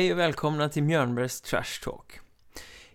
[0.00, 2.20] Hej och välkomna till Mjörnbergs Trash Talk.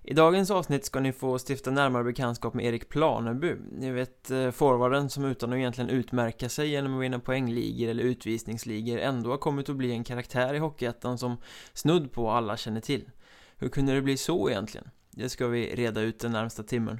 [0.03, 3.55] I dagens avsnitt ska ni få stifta närmare bekantskap med Erik Planeby.
[3.71, 8.03] Ni vet eh, forwarden som utan att egentligen utmärka sig genom att vinna poängligor eller
[8.03, 11.37] utvisningsligor ändå har kommit att bli en karaktär i Hockeyettan som
[11.73, 13.09] snudd på alla känner till.
[13.57, 14.89] Hur kunde det bli så egentligen?
[15.11, 16.99] Det ska vi reda ut den närmsta timmen.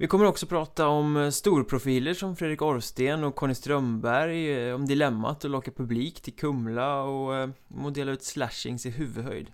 [0.00, 4.86] Vi kommer också prata om eh, storprofiler som Fredrik Orsten och Conny Strömberg, eh, om
[4.86, 9.52] dilemmat att locka publik till Kumla och om att dela ut slashings i huvudhöjd.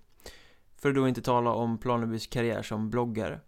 [0.76, 3.40] För att då inte tala om Planebys karriär som bloggare.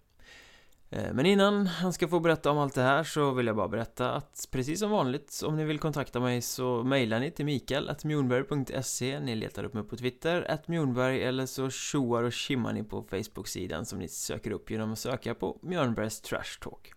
[0.90, 3.68] Eh, men innan han ska få berätta om allt det här så vill jag bara
[3.68, 9.20] berätta att precis som vanligt om ni vill kontakta mig så mejlar ni till mikael.mjornberg.se
[9.20, 13.02] Ni letar upp mig på Twitter, att Mjornberg eller så tjoar och kimmar ni på
[13.02, 16.92] Facebook-sidan som ni söker upp genom att söka på Mjörnbergs Trash Talk.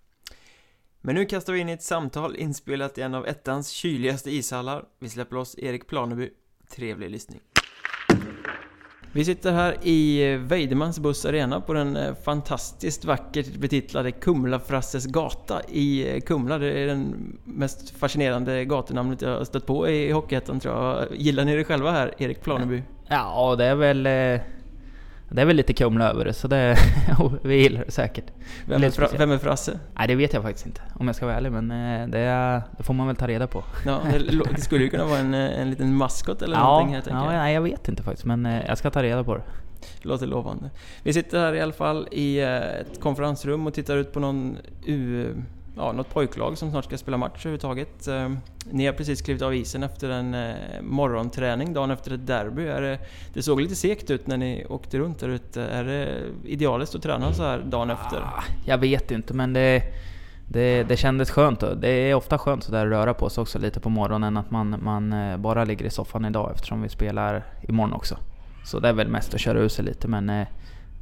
[1.01, 4.85] Men nu kastar vi in i ett samtal inspelat i en av ettans kyligaste ishallar.
[4.99, 6.29] Vi släpper loss Erik Planeby.
[6.69, 7.41] Trevlig lyssning.
[9.13, 15.05] Vi sitter här i eh, Weidemans buss arena på den eh, fantastiskt vackert betitlade Kumlafrasses
[15.05, 16.57] gata i eh, Kumla.
[16.57, 21.05] Det är den mest fascinerande gatunamnet jag har stött på i Hockeyettan tror jag.
[21.15, 22.83] Gillar ni det själva här, Erik Planeby?
[23.07, 24.07] Ja, det är väl...
[25.31, 26.77] Eh, det är väl lite Kumla över det, så det...
[27.43, 28.25] vi gillar det säkert.
[28.65, 29.79] Vem är, fra, vem är Frasse?
[29.97, 31.67] Nej, det vet jag faktiskt inte, om jag ska vara ärlig, men
[32.11, 33.63] det, det får man väl ta reda på.
[33.85, 34.01] Ja,
[34.55, 37.39] det skulle ju kunna vara en, en liten maskot eller ja, någonting här, ja, jag.
[37.39, 39.41] Nej, jag vet inte faktiskt, men jag ska ta reda på.
[40.01, 40.69] Det låter lovande.
[41.03, 45.35] Vi sitter här i alla fall i ett konferensrum och tittar ut på någon U
[45.75, 48.07] ja, något pojklag som snart ska spela match överhuvudtaget.
[48.07, 48.29] Eh,
[48.71, 52.65] ni har precis klivit av isen efter en eh, morgonträning dagen efter ett derby.
[52.67, 52.99] Är det,
[53.33, 55.63] det såg lite segt ut när ni åkte runt där ute.
[55.63, 58.17] Är det idealiskt att träna så här dagen efter?
[58.17, 59.83] Ah, jag vet inte men det,
[60.47, 61.59] det, det kändes skönt.
[61.59, 64.37] Det är ofta skönt att röra på sig också lite på morgonen.
[64.37, 68.17] Att man, man eh, bara ligger i soffan idag eftersom vi spelar imorgon också.
[68.65, 70.27] Så det är väl mest att köra ut sig lite men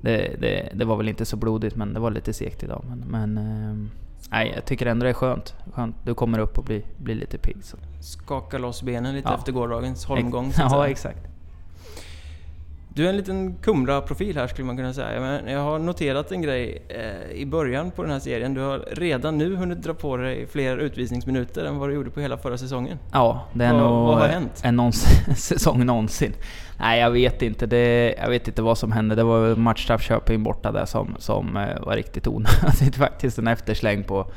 [0.01, 2.83] det, det, det var väl inte så blodigt men det var lite segt idag.
[2.87, 3.91] Men, men
[4.29, 5.53] Nej, jag tycker ändå det är skönt.
[5.73, 5.95] skönt.
[6.03, 7.57] Du kommer upp och blir, blir lite pigg.
[7.63, 7.77] Så.
[8.01, 9.37] Skaka loss benen lite ja.
[9.37, 10.53] efter gårdagens holmgång.
[10.57, 11.19] Ja, exakt.
[12.93, 15.19] Du är en liten Kumla-profil här skulle man kunna säga.
[15.19, 18.53] Men jag har noterat en grej eh, i början på den här serien.
[18.53, 22.19] Du har redan nu hunnit dra på dig fler utvisningsminuter än vad du gjorde på
[22.19, 22.99] hela förra säsongen.
[23.11, 24.61] Ja, det är vad, nog vad har hänt?
[24.63, 26.33] en någonsin, säsong någonsin.
[26.79, 27.65] Nej, jag vet inte.
[27.65, 29.15] Det, jag vet inte vad som hände.
[29.15, 33.37] Det var matchstraff Köping borta där som, som eh, var riktigt onödigt faktiskt.
[33.37, 34.31] En eftersläng på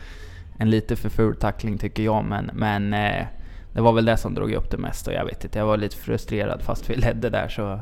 [0.58, 3.26] en lite för ful tackling tycker jag, men, men eh,
[3.72, 5.76] det var väl det som drog upp det mest och jag vet inte, jag var
[5.76, 7.80] lite frustrerad fast vi ledde där så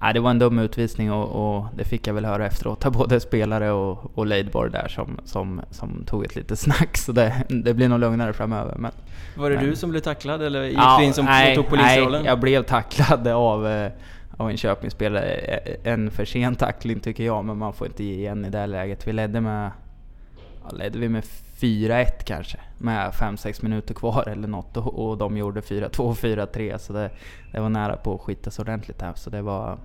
[0.00, 2.92] Nej, det var en dum utvisning och, och, det fick jag väl höra efteråt av
[2.92, 6.96] både spelare och, och Leidborg där som, som, som tog ett litet snack.
[6.96, 8.74] Så det, det blir nog lugnare framöver.
[8.78, 8.90] Men,
[9.36, 11.68] var det men, du som blev tacklad eller gick ja, du in som nej, tog
[11.68, 12.22] polisrollen?
[12.22, 13.92] Nej, jag blev tacklad av, eh,
[14.36, 15.24] av en Köpingsspelare.
[15.82, 19.06] En för sen tackling tycker jag, men man får inte ge igen i det läget.
[19.06, 19.70] Vi ledde med,
[20.64, 21.24] ja, ledde vi med
[21.60, 26.78] 4-1 kanske, med 5-6 minuter kvar eller något och, och de gjorde 4-2 och 4-3
[26.78, 27.10] så det,
[27.52, 29.78] det, var nära på att skitas ordentligt här så det var,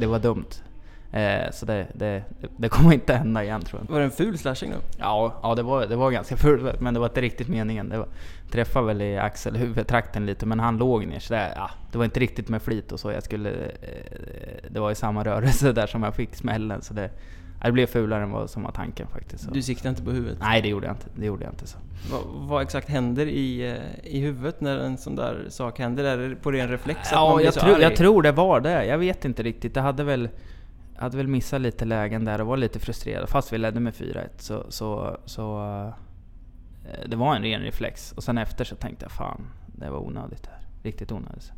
[0.00, 0.48] det var dumt.
[1.12, 2.24] Eh, så det, det,
[2.56, 3.92] det kommer inte hända igen tror jag.
[3.92, 4.76] Var det en ful slashing då?
[4.98, 7.88] Ja, ja det, var, det var ganska fult men det var inte riktigt meningen.
[7.88, 8.08] Det var,
[8.50, 12.20] träffade väl i axelhuvudtrakten lite men han låg ner så det, ja, det var inte
[12.20, 13.12] riktigt med flit och så.
[13.12, 17.10] Jag skulle, eh, det var i samma rörelse där som jag fick smällen så det,
[17.66, 19.44] det blev fulare än vad som var tanken faktiskt.
[19.44, 19.50] Så.
[19.50, 20.38] Du siktade inte på huvudet?
[20.40, 21.06] Nej, det gjorde jag inte.
[21.14, 21.78] Det gjorde jag inte så.
[22.10, 26.04] Vad, vad exakt händer i, eh, i huvudet när en sån där sak händer?
[26.04, 27.08] Är det på ren reflex?
[27.12, 28.84] Ja, jag, tro, jag tror det var det.
[28.84, 29.74] Jag vet inte riktigt.
[29.74, 30.28] Det hade väl,
[30.96, 33.28] hade väl missat lite lägen där och var lite frustrerad.
[33.28, 35.62] Fast vi ledde med 4-1 så, så, så...
[36.84, 38.12] Eh, det var en ren reflex.
[38.12, 40.58] Och sen efter så tänkte jag fan, det var onödigt här.
[40.82, 41.52] Riktigt onödigt.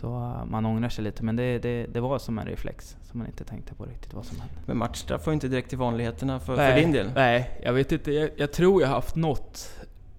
[0.00, 3.18] Så uh, man ångrar sig lite, men det, det, det var som en reflex som
[3.18, 4.54] man inte tänkte på riktigt vad som hände.
[4.66, 7.10] Men matchstraff var inte direkt till vanligheterna för, nej, för din del?
[7.14, 8.12] Nej, jag vet inte.
[8.12, 9.70] Jag, jag, tror jag haft något,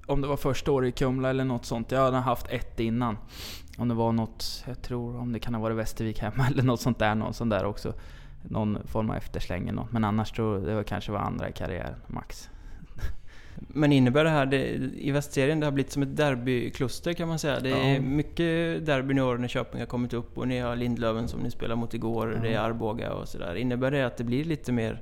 [0.05, 1.91] om det var första året i Kumla eller något sånt.
[1.91, 3.17] Jag hade haft ett innan.
[3.77, 6.81] Om det var något, jag tror om det kan ha varit Västervik hemma eller något
[6.81, 7.93] sånt där, någon sån där också.
[8.41, 9.91] Någon form av eftersläng eller något.
[9.91, 12.49] Men annars tror jag det var kanske var andra i karriären, max.
[13.67, 14.65] Men innebär det här, det,
[14.97, 17.59] i västserien, det har blivit som ett derbykluster kan man säga.
[17.59, 18.01] Det är ja.
[18.01, 21.51] mycket derbyn i år när Köping har kommit upp och ni har Lindlöven som ni
[21.51, 22.41] spelade mot igår, ja.
[22.41, 23.55] det är Arboga och sådär.
[23.55, 25.01] Innebär det att det blir lite mer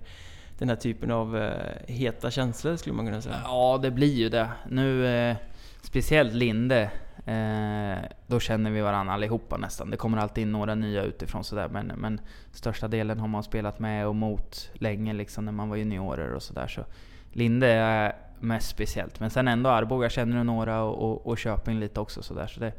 [0.58, 1.52] den här typen av eh,
[1.88, 3.42] heta känslor skulle man kunna säga?
[3.44, 4.50] Ja, det blir ju det.
[4.70, 5.36] Nu, eh,
[5.82, 6.92] speciellt Linde,
[7.26, 9.90] eh, då känner vi varandra allihopa nästan.
[9.90, 12.22] Det kommer alltid in några nya utifrån sådär, men, men
[12.52, 16.44] största delen har man spelat med och mot länge liksom när man var juniorer och
[16.44, 16.68] sådär.
[16.68, 16.82] Så
[17.32, 19.20] Linde är mest speciellt.
[19.20, 22.48] Men sen ändå Arboga känner du några och, och, och Köping lite också sådär.
[22.48, 22.74] Så det,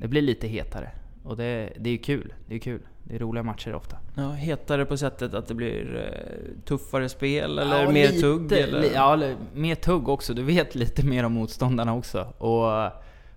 [0.00, 0.90] det blir lite hetare.
[1.24, 2.32] och det, det är kul.
[2.46, 2.80] Det är kul.
[3.04, 3.96] Det är roliga matcher ofta.
[4.14, 8.52] Ja, hetare på sättet att det blir eh, tuffare spel eller ja, mer lite, tugg?
[8.52, 8.94] Eller?
[8.94, 9.18] Ja,
[9.54, 10.34] mer tugg också.
[10.34, 12.32] Du vet lite mer om motståndarna också.
[12.38, 12.92] Och,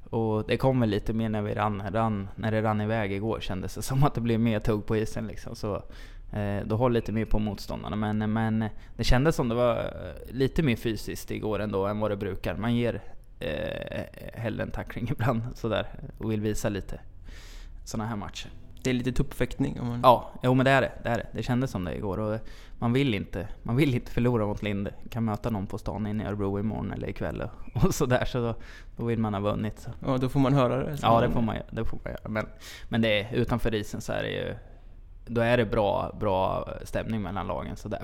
[0.09, 3.75] och det kommer lite mer när vi rann, rann, när det rann iväg igår kändes
[3.75, 5.55] det som att det blev mer tugg på isen liksom.
[5.55, 5.83] Så,
[6.33, 7.95] eh, då håller lite mer på motståndarna.
[7.95, 9.93] Men, men det kändes som det var
[10.31, 12.55] lite mer fysiskt igår ändå än vad det brukar.
[12.55, 13.01] Man ger
[13.39, 14.03] eh,
[14.33, 15.87] hellre en tackling ibland sådär
[16.17, 16.99] och vill visa lite
[17.83, 18.49] sådana här matcher.
[18.83, 19.79] Det är lite tuppfäktning?
[19.79, 19.99] Om man...
[20.03, 21.27] Ja, jo men det är det, det är det.
[21.31, 22.19] Det kändes som det igår.
[22.19, 22.39] Och
[22.79, 24.93] man, vill inte, man vill inte förlora mot Linde.
[25.09, 27.43] Kan möta någon på stan inne i Örebro imorgon eller ikväll
[27.73, 28.25] och sådär.
[28.25, 28.55] Så då,
[28.97, 29.79] då vill man ha vunnit.
[29.79, 29.89] Så.
[30.05, 30.97] Ja, då får man höra det?
[31.01, 32.29] Ja, det får man, det får man göra.
[32.29, 32.45] Men,
[32.89, 34.55] men det är, utanför isen så är det ju...
[35.27, 37.75] Då är det bra, bra stämning mellan lagen.
[37.75, 37.99] Så där.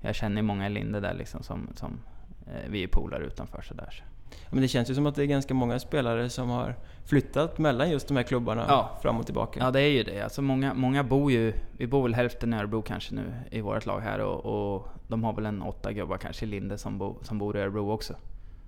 [0.00, 2.00] Jag känner många i Linde där liksom som, som
[2.46, 3.62] eh, vi är polare utanför.
[3.62, 4.04] Så där.
[4.50, 6.74] Men det känns ju som att det är ganska många spelare som har
[7.04, 8.98] flyttat mellan just de här klubbarna ja.
[9.02, 9.60] fram och tillbaka.
[9.60, 10.20] Ja, det är ju det.
[10.20, 11.52] Alltså många, många bor ju...
[11.78, 15.24] Vi bor väl hälften i Örebro kanske nu i vårt lag här och, och de
[15.24, 18.14] har väl en åtta gubbar kanske i Linde som, bo, som bor i Örebro också.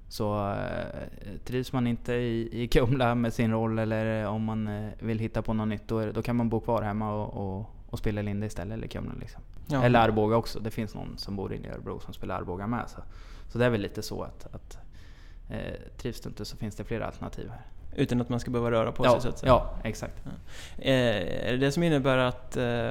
[0.08, 4.90] Så eh, trivs man inte i, i Kumla med sin roll eller om man eh,
[4.98, 7.98] vill hitta på något nytt, då, då kan man bo kvar hemma och, och, och
[7.98, 9.42] spela i Linde istället, eller Kumla liksom.
[9.66, 9.82] Ja.
[9.82, 10.60] Eller Arboga också.
[10.60, 12.84] Det finns någon som bor inne i Örebro som spelar Arboga med.
[12.86, 12.98] Så,
[13.52, 14.78] så det är väl lite så att, att
[15.50, 17.60] Eh, trivs du inte så finns det flera alternativ här.
[17.96, 19.52] Utan att man ska behöva röra på ja, sig så att säga?
[19.52, 20.22] Ja, exakt.
[20.24, 20.30] Ja.
[20.82, 22.90] Eh, är det det som innebär att eh,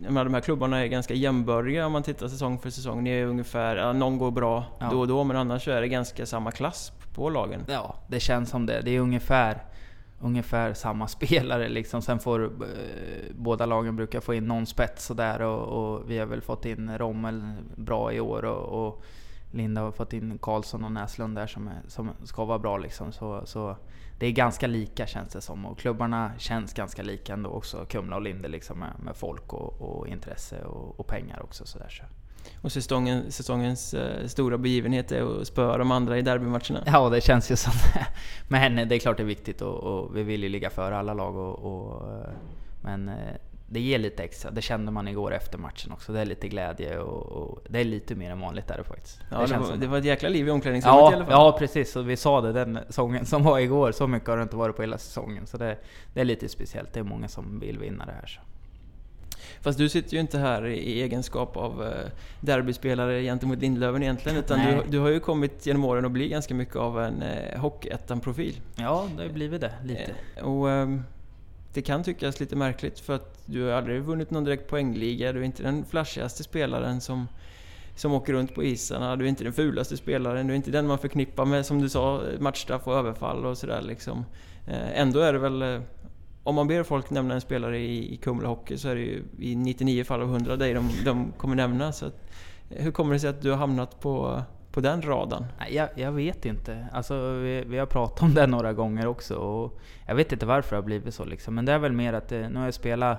[0.00, 3.04] de här klubbarna är ganska jämbördiga om man tittar säsong för säsong?
[3.04, 4.88] Ni är ungefär, ja, någon går bra ja.
[4.90, 7.64] då och då men annars är det ganska samma klass på lagen?
[7.68, 8.80] Ja, det känns som det.
[8.80, 9.62] Det är ungefär
[10.20, 12.02] ungefär samma spelare liksom.
[12.02, 12.50] Sen får eh,
[13.34, 16.98] båda lagen brukar få in någon spets sådär och, och vi har väl fått in
[16.98, 19.02] Rommel bra i år och, och
[19.52, 23.12] Linda har fått in Karlsson och Näslund där som, är, som ska vara bra liksom.
[23.12, 23.76] Så, så
[24.18, 25.66] det är ganska lika känns det som.
[25.66, 27.86] Och klubbarna känns ganska lika ändå också.
[27.88, 31.88] Kumla och Linde liksom med, med folk och, och intresse och, och, pengar också sådär.
[31.88, 32.04] Så.
[32.62, 36.82] Och säsongen, säsongens eh, stora begivenhet är att spöa de andra i derbymatcherna.
[36.86, 38.06] Ja, det känns ju som det.
[38.48, 41.14] Men det är klart det är viktigt och, och vi vill ju ligga före alla
[41.14, 41.36] lag.
[41.36, 42.28] Och, och eh,
[42.82, 43.14] men eh,
[43.72, 44.50] det ger lite extra.
[44.50, 46.12] Det kände man igår efter matchen också.
[46.12, 49.20] Det är lite glädje och, och det är lite mer än vanligt där faktiskt.
[49.30, 51.32] Ja, det, det, var, det var ett jäkla liv i omklädningsrummet ja, i alla fall.
[51.32, 51.96] Ja, precis.
[51.96, 54.76] Och vi sa det, den sången som var igår, så mycket har det inte varit
[54.76, 55.46] på hela säsongen.
[55.46, 55.76] Så det,
[56.14, 56.92] det är lite speciellt.
[56.92, 58.26] Det är många som vill vinna det här.
[58.26, 58.40] Så.
[59.62, 62.10] Fast du sitter ju inte här i egenskap av eh,
[62.40, 66.54] derbyspelare gentemot Lindlöven egentligen, utan du, du, har ju kommit genom åren att bli ganska
[66.54, 68.60] mycket av en eh, Hockeyettan-profil.
[68.76, 70.14] Ja, det har blivit det, lite.
[70.36, 71.02] Eh, och, um,
[71.72, 75.32] det kan tyckas lite märkligt för att du har aldrig vunnit någon direkt poängliga.
[75.32, 77.28] Du är inte den flashigaste spelaren som,
[77.96, 79.16] som åker runt på isarna.
[79.16, 80.46] Du är inte den fulaste spelaren.
[80.46, 83.82] Du är inte den man förknippar med, som du sa, matchstraff och överfall och sådär
[83.82, 84.24] liksom.
[84.94, 85.82] Ändå är det väl...
[86.42, 89.22] Om man ber folk nämna en spelare i, i Kumla Hockey så är det ju
[89.38, 91.92] i 99 fall av 100 dig de, de kommer nämna.
[91.92, 92.30] Så att,
[92.68, 95.46] hur kommer det sig att du har hamnat på på den raden?
[95.70, 96.86] Jag, jag vet inte.
[96.92, 99.34] Alltså, vi, vi, har pratat om det några gånger också.
[99.34, 101.24] Och jag vet inte varför det har blivit så.
[101.24, 101.54] Liksom.
[101.54, 103.18] Men det är väl mer att det, nu har jag spelat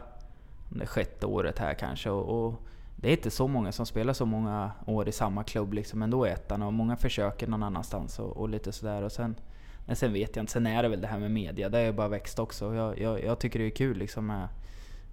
[0.70, 2.10] det sjätte året här kanske.
[2.10, 5.74] Och, och, det är inte så många som spelar så många år i samma klubb
[5.74, 6.62] liksom ändå i ettan.
[6.62, 9.02] Och många försöker någon annanstans och, och lite sådär.
[9.02, 9.36] Och sen,
[9.86, 10.54] men sen vet jag inte.
[10.54, 11.70] Sen är det väl det här med media.
[11.70, 12.76] Det har ju bara växt också.
[12.76, 14.48] Jag, jag, jag tycker det är kul liksom med,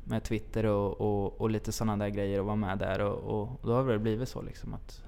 [0.04, 3.00] med Twitter och, och, och lite sådana där grejer och vara med där.
[3.00, 5.02] Och, och då har det blivit så liksom att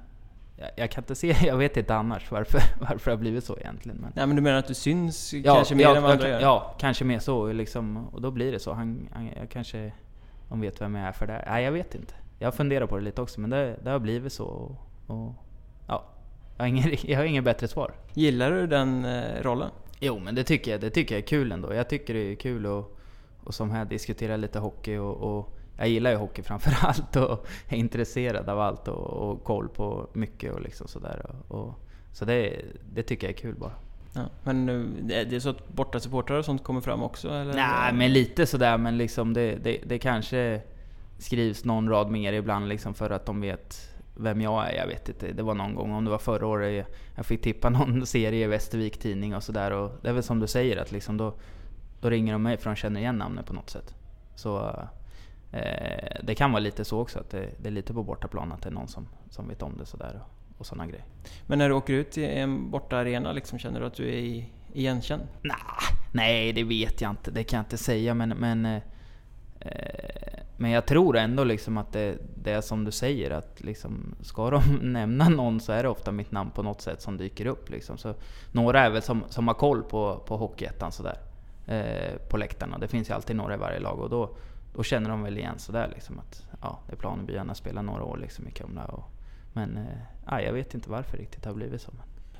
[0.76, 3.98] jag, kan inte se, jag vet inte annars varför, varför det har blivit så egentligen.
[3.98, 4.12] Men...
[4.14, 6.40] Ja men du menar att du syns ja, kanske mer ja, än vad andra gör?
[6.40, 8.72] Ja, kanske mer så liksom, och då blir det så.
[8.72, 9.92] Han, han, jag kanske,
[10.48, 11.44] de vet vem jag är för det.
[11.46, 12.14] Nej jag vet inte.
[12.38, 14.44] Jag funderar på det lite också men det, det har blivit så.
[14.44, 14.76] Och,
[15.06, 15.34] och
[16.60, 17.92] jag har, ingen, jag har ingen bättre svar.
[18.14, 19.70] Gillar du den eh, rollen?
[20.00, 21.74] Jo men det tycker jag, det tycker jag är kul ändå.
[21.74, 22.96] Jag tycker det är kul att
[23.44, 27.46] och som här diskutera lite hockey och, och jag gillar ju hockey framför allt och
[27.68, 31.26] är intresserad av allt och, och koll på mycket och liksom sådär.
[31.48, 31.74] Och, och,
[32.12, 33.72] så det, det tycker jag är kul bara.
[34.14, 34.66] Ja, men
[35.04, 37.28] det är så att bortasupportrar och sånt kommer fram också?
[37.28, 37.54] Eller?
[37.54, 38.78] Nej, men lite sådär.
[38.78, 40.60] Men liksom det, det, det kanske
[41.18, 43.90] skrivs någon rad mer ibland liksom för att de vet
[44.20, 44.76] vem jag är.
[44.76, 45.32] Jag vet inte.
[45.32, 46.86] Det var någon gång, om det var förra året,
[47.16, 49.70] jag fick tippa någon serie i Västervik Tidning och sådär.
[49.70, 51.34] Och det är väl som du säger, att liksom då,
[52.00, 53.94] då ringer de mig för de känner igen namnet på något sätt.
[54.34, 54.74] Så
[55.52, 58.62] Eh, det kan vara lite så också, att det, det, är lite på bortaplan att
[58.62, 61.04] det är någon som, som vet om det sådär och, och sådana grejer.
[61.46, 65.22] Men när du åker ut i en bortaarena, liksom, känner du att du är igenkänd?
[65.42, 65.56] Nah,
[66.12, 67.30] nej, det vet jag inte.
[67.30, 68.28] Det kan jag inte säga, men...
[68.28, 68.82] men eh,
[69.60, 74.14] Eh, men jag tror ändå liksom att det, det, är som du säger, att liksom,
[74.20, 74.62] ska de
[74.92, 77.70] nämna någon så är det ofta mitt namn på något sätt som dyker upp.
[77.70, 77.98] Liksom.
[77.98, 78.14] Så
[78.52, 81.18] några är väl som, som har koll på, på Hockeyettan sådär.
[81.66, 82.78] eh, på läktarna.
[82.78, 84.30] Det finns ju alltid några i varje lag och då,
[84.74, 88.16] då känner de väl igen sådär liksom att ja, det är Planebyarna spelar några år
[88.16, 88.84] liksom i Kumla.
[88.84, 89.04] Och,
[89.52, 91.90] men eh, jag vet inte varför riktigt det har blivit så.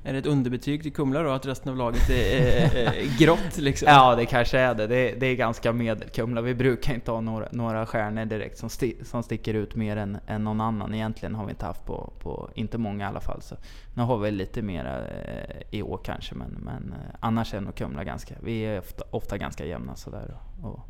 [0.05, 3.89] Är det ett underbetyg till Kumla då, att resten av laget är, är grått liksom?
[3.89, 4.87] Ja, det kanske är det.
[4.87, 6.41] Det, det är ganska medel Kumla.
[6.41, 10.19] Vi brukar inte ha några, några stjärnor direkt som, sti, som sticker ut mer än,
[10.27, 10.95] än någon annan.
[10.95, 13.43] Egentligen har vi inte haft på, på inte många i alla fall.
[13.43, 13.57] Så
[13.95, 17.75] nu har vi lite mer eh, i år kanske, men, men eh, annars är nog
[17.75, 20.37] Kumla ganska, vi är ofta, ofta ganska jämna sådär.
[20.63, 20.81] Och, och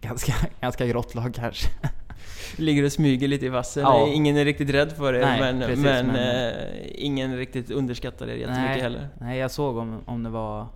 [0.00, 1.68] ganska, ganska grått lag kanske.
[2.56, 3.82] Ligger och smyger lite i vassen.
[3.82, 4.08] Ja.
[4.08, 8.26] Ingen är riktigt rädd för er, Nej, men, precis, men, men eh, ingen riktigt underskattar
[8.26, 8.80] er jättemycket Nej.
[8.80, 9.08] heller.
[9.20, 10.66] Nej, jag såg om, om det var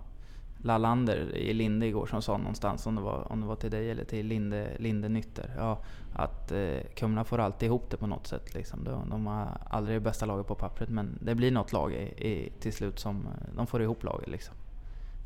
[0.63, 3.91] Lalander i Linde igår som sa någonstans, om det var, om det var till dig
[3.91, 5.77] eller till Linde, Linde Nytter, ja,
[6.13, 8.53] att eh, Kumla får alltid ihop det på något sätt.
[8.53, 8.83] Liksom.
[8.83, 12.27] De, de har aldrig det bästa laget på pappret, men det blir något lag i,
[12.27, 14.29] i, till slut som eh, de får ihop laget.
[14.29, 14.55] Liksom.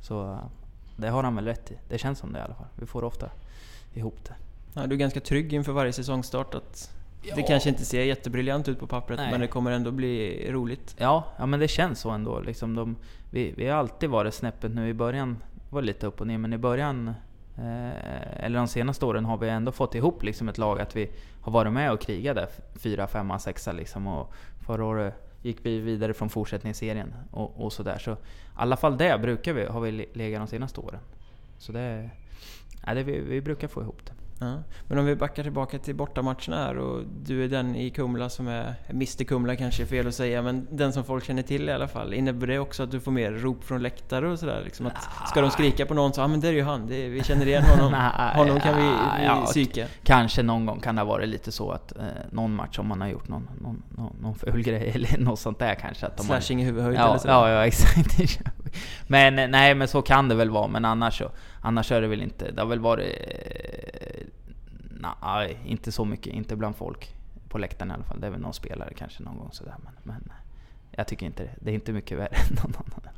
[0.02, 0.40] Så eh,
[0.96, 1.78] det har han väl rätt i.
[1.90, 2.68] Det känns som det i alla fall.
[2.76, 3.30] Vi får ofta
[3.94, 4.36] ihop det.
[4.78, 6.94] Ja, du är ganska trygg inför varje säsongstart att
[7.24, 7.36] Ja.
[7.36, 9.32] det kanske inte ser jättebriljant ut på pappret, Nej.
[9.32, 10.96] men det kommer ändå bli roligt.
[11.00, 12.40] Ja, ja men det känns så ändå.
[12.40, 12.96] Liksom de,
[13.32, 15.38] vi, vi har alltid varit snäppet nu i början,
[15.70, 17.08] var det lite upp och ner, men i början,
[17.58, 21.10] eh, eller de senaste åren har vi ändå fått ihop liksom ett lag att vi
[21.42, 24.08] har varit med och krigade fyra, femma, sexa liksom.
[24.08, 24.34] Och
[24.66, 27.98] förra året gick vi vidare från fortsättningsserien och, och sådär.
[27.98, 28.16] Så i
[28.56, 31.00] alla fall det brukar vi, har vi le- legat de senaste åren.
[31.58, 32.10] Så det,
[32.86, 34.12] ja, det vi, vi brukar få ihop det.
[34.40, 34.64] Ja.
[34.88, 38.48] Men om vi backar tillbaka till bortamatcherna här och du är den i Kumla som
[38.48, 41.72] är, Mr Kumla kanske är fel att säga, men den som folk känner till i
[41.72, 42.14] alla fall.
[42.14, 44.62] Innebär det också att du får mer rop från läktare och sådär?
[44.64, 46.88] Liksom att, ska de skrika på någon så, ja ah, men där är ju han,
[46.88, 47.94] det, vi känner igen honom.
[48.36, 48.82] Honom kan vi,
[49.20, 49.86] vi ja, psyka.
[50.04, 53.02] Kanske någon gång kan det ha varit lite så att eh, någon match om man
[53.02, 56.06] har gjort någon, någon, någon, någon ful grej eller något sånt där kanske.
[56.06, 57.28] Att de har, Slashing i huvudhöjd eller ja, så.
[57.28, 58.18] ja, ja, exakt.
[58.18, 58.40] Det
[59.08, 60.68] men nej, men så kan det väl vara.
[60.68, 61.32] Men annars så,
[61.68, 62.52] annars är det väl inte.
[62.52, 63.16] Det har väl varit...
[63.28, 64.26] Eh,
[65.22, 66.34] nej, inte så mycket.
[66.34, 67.14] Inte bland folk
[67.50, 68.20] på läktaren i alla fall.
[68.20, 69.76] Det är väl någon spelare kanske någon gång sådär.
[69.84, 70.32] Men, men
[70.92, 71.56] jag tycker inte det.
[71.60, 73.14] Det är inte mycket värre än någon annan.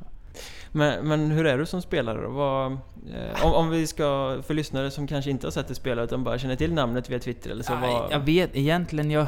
[0.72, 2.28] Men, men hur är du som spelare då?
[2.28, 6.02] Vad, eh, om, om vi ska, för lyssnare som kanske inte har sett dig spela
[6.02, 9.26] utan bara känner till namnet via Twitter eller så, vad, Jag vet egentligen, jag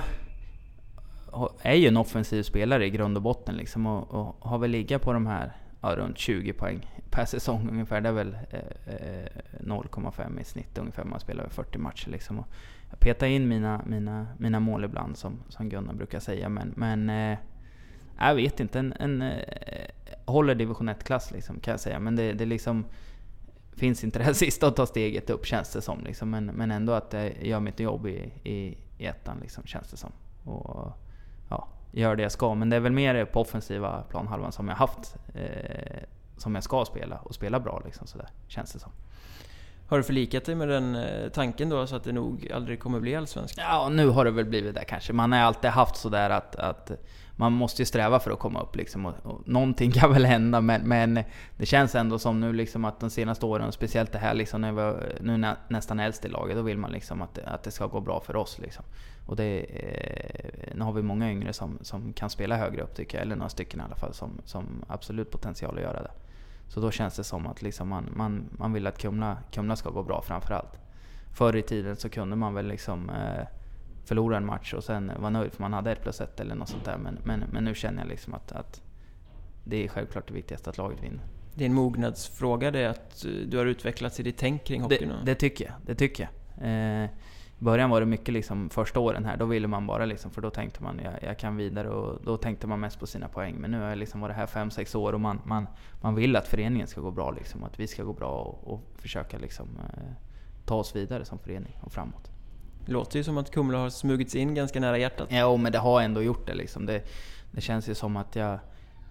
[1.62, 5.02] är ju en offensiv spelare i grund och botten liksom och, och har väl legat
[5.02, 5.52] på de här
[5.82, 8.00] ja, runt 20 poäng per säsong ungefär.
[8.00, 9.26] Det är väl eh, eh
[9.60, 11.04] 0,5 i snitt ungefär.
[11.04, 12.38] Man spelar över 40 matcher liksom.
[12.38, 12.46] Och
[12.90, 16.48] jag petar in mina, mina, mina mål ibland som, som Gunnar brukar säga.
[16.48, 17.38] Men, men eh,
[18.18, 18.78] jag vet inte.
[18.78, 19.88] En, en, eh,
[20.24, 21.98] håller division 1-klass liksom, kan jag säga.
[21.98, 22.84] Men det, det liksom
[23.72, 26.04] finns inte det här sista att ta steget upp känns det som.
[26.04, 26.30] Liksom.
[26.30, 29.90] Men, men ändå att eh, jag gör mitt jobb i, i, i ettan liksom, känns
[29.90, 30.12] det som.
[30.44, 30.92] Och
[31.48, 32.54] ja, gör det jag ska.
[32.54, 35.16] Men det är väl mer på offensiva planhalvan som jag haft.
[35.34, 36.02] Eh,
[36.36, 38.92] som jag ska spela och spela bra liksom sådär, känns det som.
[39.88, 43.00] har du förlikat dig med den eh, tanken då så att det nog aldrig kommer
[43.00, 43.58] bli allsvenskt?
[43.58, 45.12] Ja, nu har det väl blivit där kanske.
[45.12, 46.90] Man har alltid haft sådär att, att
[47.42, 49.06] man måste ju sträva för att komma upp liksom.
[49.06, 51.24] Och, och någonting kan väl hända men, men
[51.56, 54.72] det känns ändå som nu liksom att de senaste åren, speciellt det här liksom när
[54.72, 57.70] vi var nu nä, nästan äldst i laget, då vill man liksom att, att det
[57.70, 58.84] ska gå bra för oss liksom.
[59.26, 63.18] Och det, eh, nu har vi många yngre som, som kan spela högre upp tycker
[63.18, 66.10] jag, eller några stycken i alla fall som, som absolut potential att göra det.
[66.68, 69.90] Så då känns det som att liksom man, man, man vill att Kumla, Kumla ska
[69.90, 70.78] gå bra framförallt.
[71.34, 73.46] Förr i tiden så kunde man väl liksom eh,
[74.04, 76.68] förlora en match och sen vara nöjd för man hade ett plus ett eller något
[76.68, 76.96] sånt där.
[76.98, 78.82] Men, men, men nu känner jag liksom att, att
[79.64, 81.20] det är självklart det viktigaste att laget vinner.
[81.54, 84.94] Det är en mognadsfråga det att eh, du har utvecklats i ditt tänk kring Det,
[84.94, 85.10] hockeyn?
[85.10, 85.74] och- det tycker jag.
[85.86, 86.22] Det tycker
[86.56, 86.64] jag.
[86.68, 87.04] Eh,
[87.58, 90.40] I början var det mycket liksom första åren här, då ville man bara liksom, för
[90.42, 93.54] då tänkte man jag, jag kan vidare och då tänkte man mest på sina poäng.
[93.58, 95.66] Men nu har jag liksom varit här 5-6 år och man, man,
[96.00, 98.80] man vill att föreningen ska gå bra liksom, att vi ska gå bra och, och
[98.98, 100.02] försöka liksom eh,
[100.64, 102.30] ta oss vidare som förening och framåt.
[102.86, 105.28] Det låter ju som att Kumla har smugits in ganska nära hjärtat.
[105.30, 106.86] Ja, men det har ändå gjort det liksom.
[106.86, 107.02] Det,
[107.50, 108.58] det känns ju som att jag...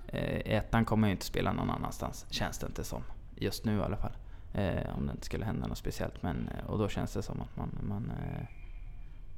[0.08, 3.04] Eh, ettan kommer ju inte spela någon annanstans, känns det inte som.
[3.36, 4.12] Just nu i alla fall.
[4.54, 6.24] Eh, om det inte skulle hända något speciellt.
[6.24, 8.48] Men, eh, och då känns det som att man, man, eh,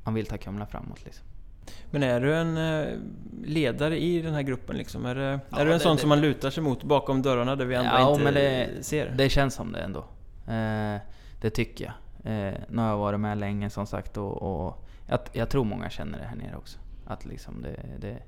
[0.04, 1.25] man vill ta Kumla framåt liksom.
[1.92, 2.88] Men är du en eh,
[3.44, 5.06] ledare i den här gruppen liksom?
[5.06, 7.56] Är, det, Ja, är du en sån det- som man lutar sig mot bakom dörrarna
[7.56, 9.10] där vi andra Ja, inte det- ser?
[9.18, 10.00] Det känns som det ändå.
[10.48, 10.98] Eh,
[11.42, 11.94] det tycker jag.
[12.24, 15.89] Eh, nu har jag varit med länge som sagt och, och jag, jag tror många
[15.89, 16.80] känner det här nere också.
[17.06, 18.20] Att liksom det, det,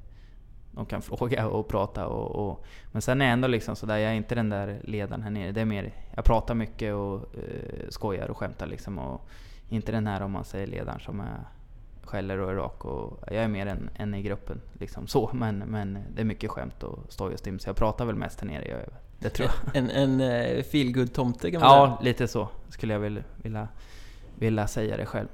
[0.72, 4.12] de kan fråga och prata och, och Men sen är jag ändå liksom sådär, jag
[4.12, 5.52] är inte den där ledaren här nere.
[5.52, 9.00] Det är mer, jag pratar mycket och eh, skojar och skämtar liksom.
[9.00, 9.30] Och
[9.70, 11.40] inte den här om man säger ledaren som är
[12.04, 12.86] skäller och är rak.
[12.86, 15.30] Och jag är mer en, en i gruppen liksom så.
[15.34, 17.60] Men, men det är mycket skämt och stoj och stim.
[17.60, 19.76] Så jag pratar väl mest här nere jag är det tror jag.
[19.76, 22.06] En, en uh, feelgood tomte kan man Ja, säga.
[22.12, 23.68] lite så skulle jag vilja, vilja,
[24.40, 25.28] vilja säga det själv.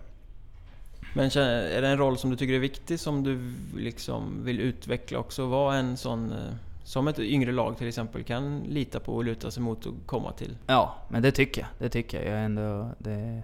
[1.14, 5.20] Men är det en roll som du tycker är viktig, som du liksom vill utveckla
[5.20, 5.46] också?
[5.46, 6.38] Vara en sån, eh,
[6.84, 10.32] som ett yngre lag till exempel, kan lita på och luta sig mot och komma
[10.32, 10.58] till?
[10.68, 11.70] Ja, men det tycker jag.
[11.80, 12.34] Det tycker jag.
[12.38, 13.44] jag ändå, det,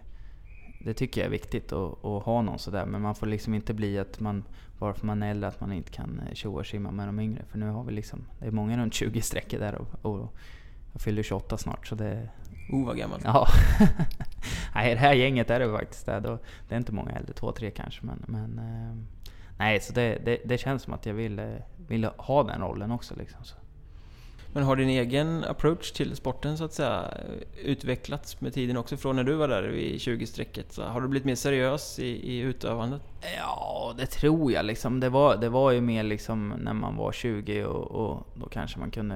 [0.85, 2.85] det tycker jag är viktigt att, att ha någon sådär.
[2.85, 4.43] Men man får liksom inte bli att man,
[4.79, 7.19] bara för man är äldre, att man inte kan eh, tjoa och simma med de
[7.19, 7.45] yngre.
[7.49, 10.35] För nu har vi liksom, det är många runt 20 sträckor där och, och
[10.93, 12.29] jag fyller 28 snart så det...
[12.69, 13.23] Oh vad gammalt.
[13.23, 13.47] Ja.
[14.75, 16.05] nej, det här gänget är det faktiskt.
[16.05, 18.05] Det, då, det är inte många äldre, två, tre kanske.
[18.05, 18.95] Men, men eh,
[19.57, 21.45] nej, så det, det, det känns som att jag vill, eh,
[21.87, 23.43] vill ha den rollen också liksom.
[23.43, 23.55] Så.
[24.57, 28.97] Men har din egen approach till sporten så att säga eh, utvecklats med tiden också?
[28.97, 33.01] Från när du var där vid 20-strecket, har du blivit mer seriös i, i utövandet?
[33.37, 34.99] Ja, det tror jag liksom.
[34.99, 38.79] Det var, det var ju mer liksom när man var 20 och, och då kanske
[38.79, 39.15] man kunde...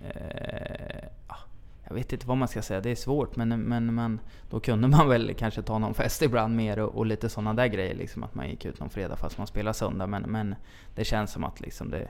[0.00, 1.40] Eh, ah,
[1.88, 4.88] jag vet inte vad man ska säga, det är svårt men, men, men då kunde
[4.88, 7.94] man väl kanske ta någon fest ibland mer och, och lite sådana där grejer.
[7.94, 10.06] Liksom att man gick ut någon fredag fast man spelade söndag.
[10.06, 10.54] Men, men
[10.94, 12.08] det känns som att liksom det,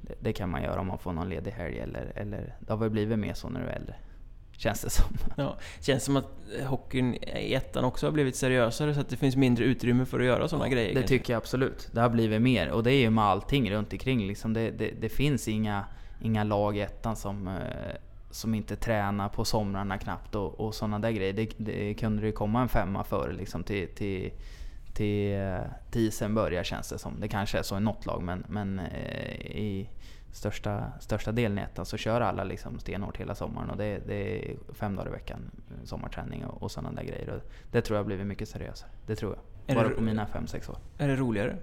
[0.00, 2.78] det, det kan man göra om man får någon ledig helg eller, eller det har
[2.78, 3.94] väl blivit mer så när du är äldre.
[4.60, 5.16] Känns det som.
[5.36, 6.28] Ja, känns som att
[6.66, 10.26] hockeyn i ettan också har blivit seriösare så att det finns mindre utrymme för att
[10.26, 10.88] göra sådana grejer.
[10.88, 11.08] Det kanske.
[11.08, 11.88] tycker jag absolut.
[11.92, 12.70] Det har blivit mer.
[12.70, 14.26] Och det är ju med allting runt omkring.
[14.26, 15.84] Liksom det, det, det finns inga,
[16.22, 17.54] inga lag i ettan som, eh,
[18.30, 21.32] som inte tränar på somrarna knappt och, och sådana där grejer.
[21.32, 24.32] Det, det kunde det komma en femma före liksom till, till,
[25.00, 27.20] till, eh, till isen börjar känns det som.
[27.20, 29.90] Det kanske är så i något lag men, men eh, i
[30.32, 34.50] största, största delen i ettan så kör alla liksom stenhårt hela sommaren och det, det
[34.50, 37.28] är fem dagar i veckan eh, sommarträning och, och sådana där grejer.
[37.28, 38.90] Och det tror jag har blivit mycket seriösare.
[39.06, 39.76] Det tror jag.
[39.76, 40.78] Bara på mina fem sex år.
[40.98, 41.56] Är det roligare?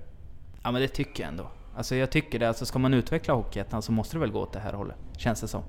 [0.63, 1.47] Ja men det tycker jag ändå.
[1.75, 2.47] Alltså jag tycker det.
[2.47, 4.97] Alltså ska man utveckla Hockeyettan så måste det väl gå åt det här hållet.
[5.17, 5.63] Känns det som.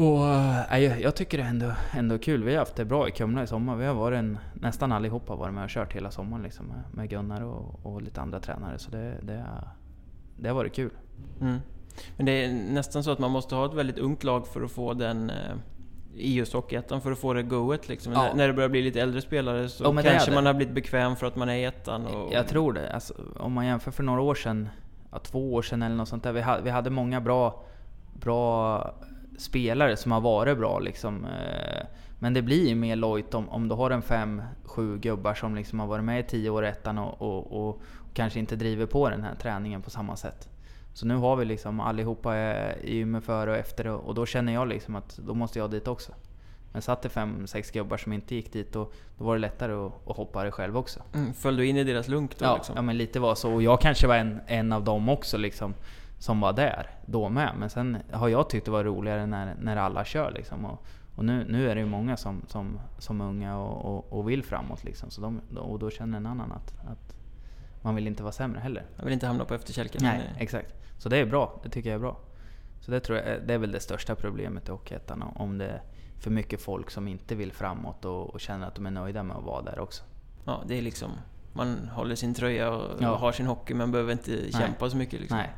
[0.00, 0.26] Och
[0.74, 2.44] äh, jag, tycker det är ändå, ändå kul.
[2.44, 3.76] Vi har haft det bra i Kumla i sommar.
[3.76, 7.10] Vi har varit en, nästan allihopa varit med och kört hela sommaren liksom, med, med
[7.10, 8.78] Gunnar och, och lite andra tränare.
[8.78, 9.68] Så det, det, har-
[10.36, 10.90] det har varit kul.
[11.40, 11.58] Mm.
[12.16, 14.70] Men det är nästan så att man måste ha ett väldigt ungt lag för att
[14.70, 15.36] få den eh,
[16.14, 18.12] i just Hockeyettan, för att få det goet liksom.
[18.12, 18.22] Ja.
[18.22, 21.16] När, när det börjar bli lite äldre spelare så Ja, kanske man har blivit bekväm
[21.16, 22.06] för att man är i ettan.
[22.06, 22.92] Och, Jag tror det.
[22.92, 24.68] Alltså, om man jämför för några år sedan,
[25.12, 26.32] ja, två år sedan eller något sånt där.
[26.32, 27.62] Vi hade, vi hade många bra,
[28.20, 28.94] bra
[29.40, 31.24] spelare som har varit bra liksom.
[31.24, 31.86] eh,
[32.18, 35.54] Men det blir ju mer lojt om, om du har en fem, sju gubbar som
[35.54, 38.56] liksom har varit med i tio år i ettan och, och, och, och kanske inte
[38.56, 40.48] driver på den här träningen på samma sätt.
[40.92, 42.36] Så nu har vi liksom allihopa
[42.82, 45.70] i gymmet före och efter och, och då känner jag liksom att då måste jag
[45.70, 46.12] dit också.
[46.72, 49.72] Men satt det fem, sex gubbar som inte gick dit och då var det lättare
[49.72, 51.00] att, att hoppa det själv också.
[51.14, 52.76] Mm, föll du in i deras lunk då Ja, liksom?
[52.76, 53.52] ja men lite var så.
[53.54, 55.74] Och jag kanske var en, en av dem också liksom.
[56.20, 57.52] Som var där då med.
[57.58, 60.64] Men sen har jag tyckt det var roligare när, när alla kör liksom.
[60.64, 64.12] Och, och nu, nu är det ju många som, som, som är unga och, och,
[64.18, 65.10] och vill framåt liksom.
[65.10, 67.16] Så de, och då känner en annan att, att
[67.82, 68.84] man vill inte vara sämre heller.
[68.96, 70.00] Jag vill inte hamna på efterkälken.
[70.04, 70.74] Nej, eh, exakt.
[70.98, 71.60] Så det är bra.
[71.62, 72.16] Det tycker jag är bra.
[72.80, 75.22] Så det tror jag det är väl det största problemet i Hockeyettan.
[75.34, 75.82] Om det är
[76.18, 79.36] för mycket folk som inte vill framåt och, och känner att de är nöjda med
[79.36, 80.04] att vara där också.
[80.44, 81.10] Ja, det är liksom...
[81.52, 83.16] Man håller sin tröja och, Ja.
[83.16, 85.38] har sin hockey men behöver inte kämpa så mycket liksom.
[85.38, 85.50] Nej.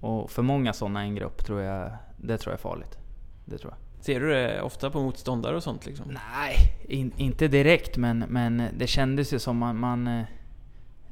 [0.00, 2.98] Och för många sådana i en grupp tror jag, det tror jag är farligt.
[3.44, 4.04] Det tror jag.
[4.04, 6.06] Ser du det ofta på motståndare och sånt liksom?
[6.08, 6.56] Nej,
[6.88, 10.24] in, inte direkt men, men det kändes ju som man, man eh,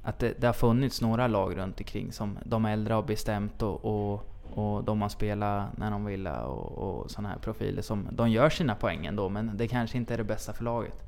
[0.03, 3.85] att det, det har funnits några lag runt omkring som de äldre har bestämt och,
[3.85, 8.31] och, och de har spelat när de vill och, och sådana här profiler som de
[8.31, 11.05] gör sina poäng ändå men det kanske inte är det bästa för laget.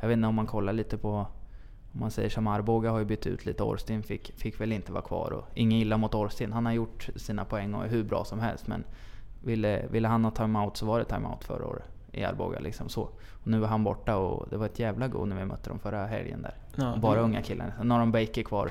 [0.00, 1.26] Jag vet inte om man kollar lite på
[1.92, 4.92] om man säger som Arboga har ju bytt ut lite, Orstin fick, fick väl inte
[4.92, 5.30] vara kvar.
[5.32, 8.40] Och ingen illa mot Orstin, han har gjort sina poäng och är hur bra som
[8.40, 8.66] helst.
[8.66, 8.84] Men
[9.44, 12.58] ville, ville han ha timeout så var det timeout förra året i Arboga.
[12.60, 13.02] Liksom så.
[13.42, 15.78] Och nu är han borta och det var ett jävla go när vi mötte dem
[15.78, 16.54] förra helgen där.
[16.76, 17.74] Ja, Bara det- unga killar.
[17.78, 18.70] Sen har de Baker kvar.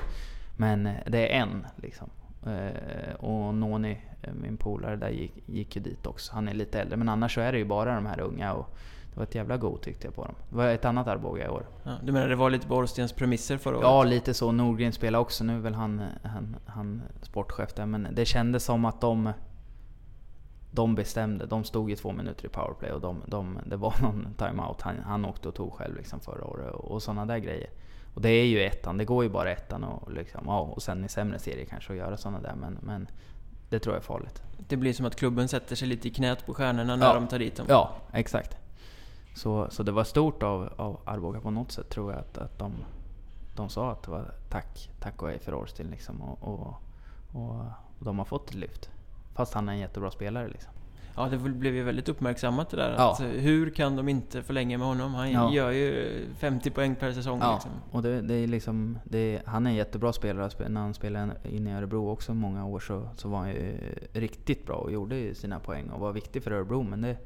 [0.56, 2.10] Men det är en liksom.
[2.46, 6.32] Eh, och Noni, eh, min polare där, gick, gick ju dit också.
[6.34, 6.96] Han är lite äldre.
[6.96, 8.52] Men annars så är det ju bara de här unga.
[8.52, 8.76] Och
[9.18, 10.34] var ett jävla go tyckte jag på dem.
[10.50, 11.66] Det var ett annat Arboga i år.
[11.84, 13.84] Ja, du menar det var lite på Orstens premisser förra året?
[13.86, 14.52] Ja, lite så.
[14.52, 15.44] Nordgren spelar också.
[15.44, 17.86] Nu är väl han, han, han sportchef där.
[17.86, 19.32] Men det kändes som att de...
[20.70, 21.46] De bestämde.
[21.46, 24.94] De stod i två minuter i powerplay och de, de, det var någon timeout han,
[25.04, 26.74] han åkte och tog själv liksom förra året.
[26.74, 27.70] Och, och sådana där grejer.
[28.14, 28.98] Och det är ju ettan.
[28.98, 31.98] Det går ju bara ettan och, liksom, ja, och sen i sämre serier kanske att
[31.98, 32.54] göra sådana där.
[32.54, 33.08] Men, men
[33.70, 34.42] det tror jag är farligt.
[34.68, 37.14] Det blir som att klubben sätter sig lite i knät på stjärnorna när Ja.
[37.14, 37.66] de tar dit dem.
[37.68, 38.56] Ja, exakt.
[39.38, 42.58] Så, så det var stort av, av Arboga på något sätt tror jag att, att
[42.58, 42.72] de,
[43.56, 46.22] de sa att det var tack, tack och hej för Orstin liksom.
[46.22, 46.74] Och, och,
[47.42, 47.64] och,
[48.00, 48.90] de har fått ett lyft.
[49.34, 50.72] Fast han är en jättebra spelare liksom.
[51.16, 52.94] Ja, det blev ju väldigt uppmärksammat det där.
[52.98, 53.12] Ja.
[53.12, 55.14] Att, eh, hur kan de inte förlänga med honom?
[55.14, 55.52] Han Ja.
[55.52, 57.70] gör ju 50 poäng per säsong Ja, liksom.
[57.90, 60.48] och det, det är liksom, det, han är en jättebra spelare.
[60.48, 63.78] Spe- När han spelade inne i Örebro också många år så, så var han ju
[64.12, 66.82] riktigt bra och gjorde sina poäng och var viktig för Örebro.
[66.82, 67.16] Men det,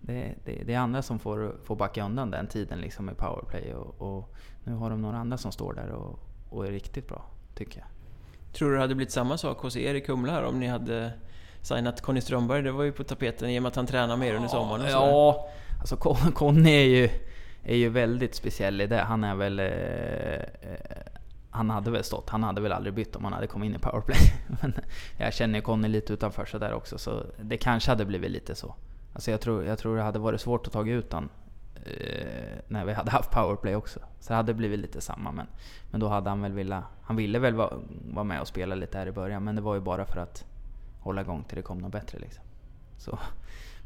[0.00, 3.74] det, det, det är andra som får, får backa undan den tiden liksom med powerplay.
[3.74, 4.34] Och, och
[4.64, 6.18] nu har de några andra som står där och,
[6.50, 7.88] och är riktigt bra, tycker jag.
[8.52, 11.12] Tror du det hade blivit samma sak hos er i Kumla här om ni hade
[11.62, 12.62] signat Conny Strömberg?
[12.62, 14.90] Det var ju på tapeten i och med att han tränar mer under sommaren och
[14.90, 15.06] sådär.
[15.06, 15.48] Ja,
[15.80, 17.08] alltså Con- Conny är ju,
[17.64, 19.00] är ju väldigt speciell i det.
[19.00, 19.58] Han är väl...
[19.60, 21.08] Eh, eh,
[21.50, 23.78] han hade väl stått, han hade väl aldrig bytt om han hade kommit in i
[23.78, 24.18] powerplay.
[24.62, 24.74] Men
[25.16, 28.74] jag känner Conny lite utanför så där också, så det kanske hade blivit lite så.
[29.12, 31.28] Alltså jag tror, jag tror det hade varit svårt att ta ut han
[31.74, 34.00] eh, när vi hade haft powerplay också.
[34.20, 35.46] Så det hade blivit lite samma, men,
[35.90, 36.84] men då hade han väl velat...
[37.02, 37.72] Han ville väl vara,
[38.12, 40.44] va med och spela lite här i början, men det var ju bara för att
[41.00, 42.44] hålla igång till det kom något bättre liksom.
[42.98, 43.18] Så.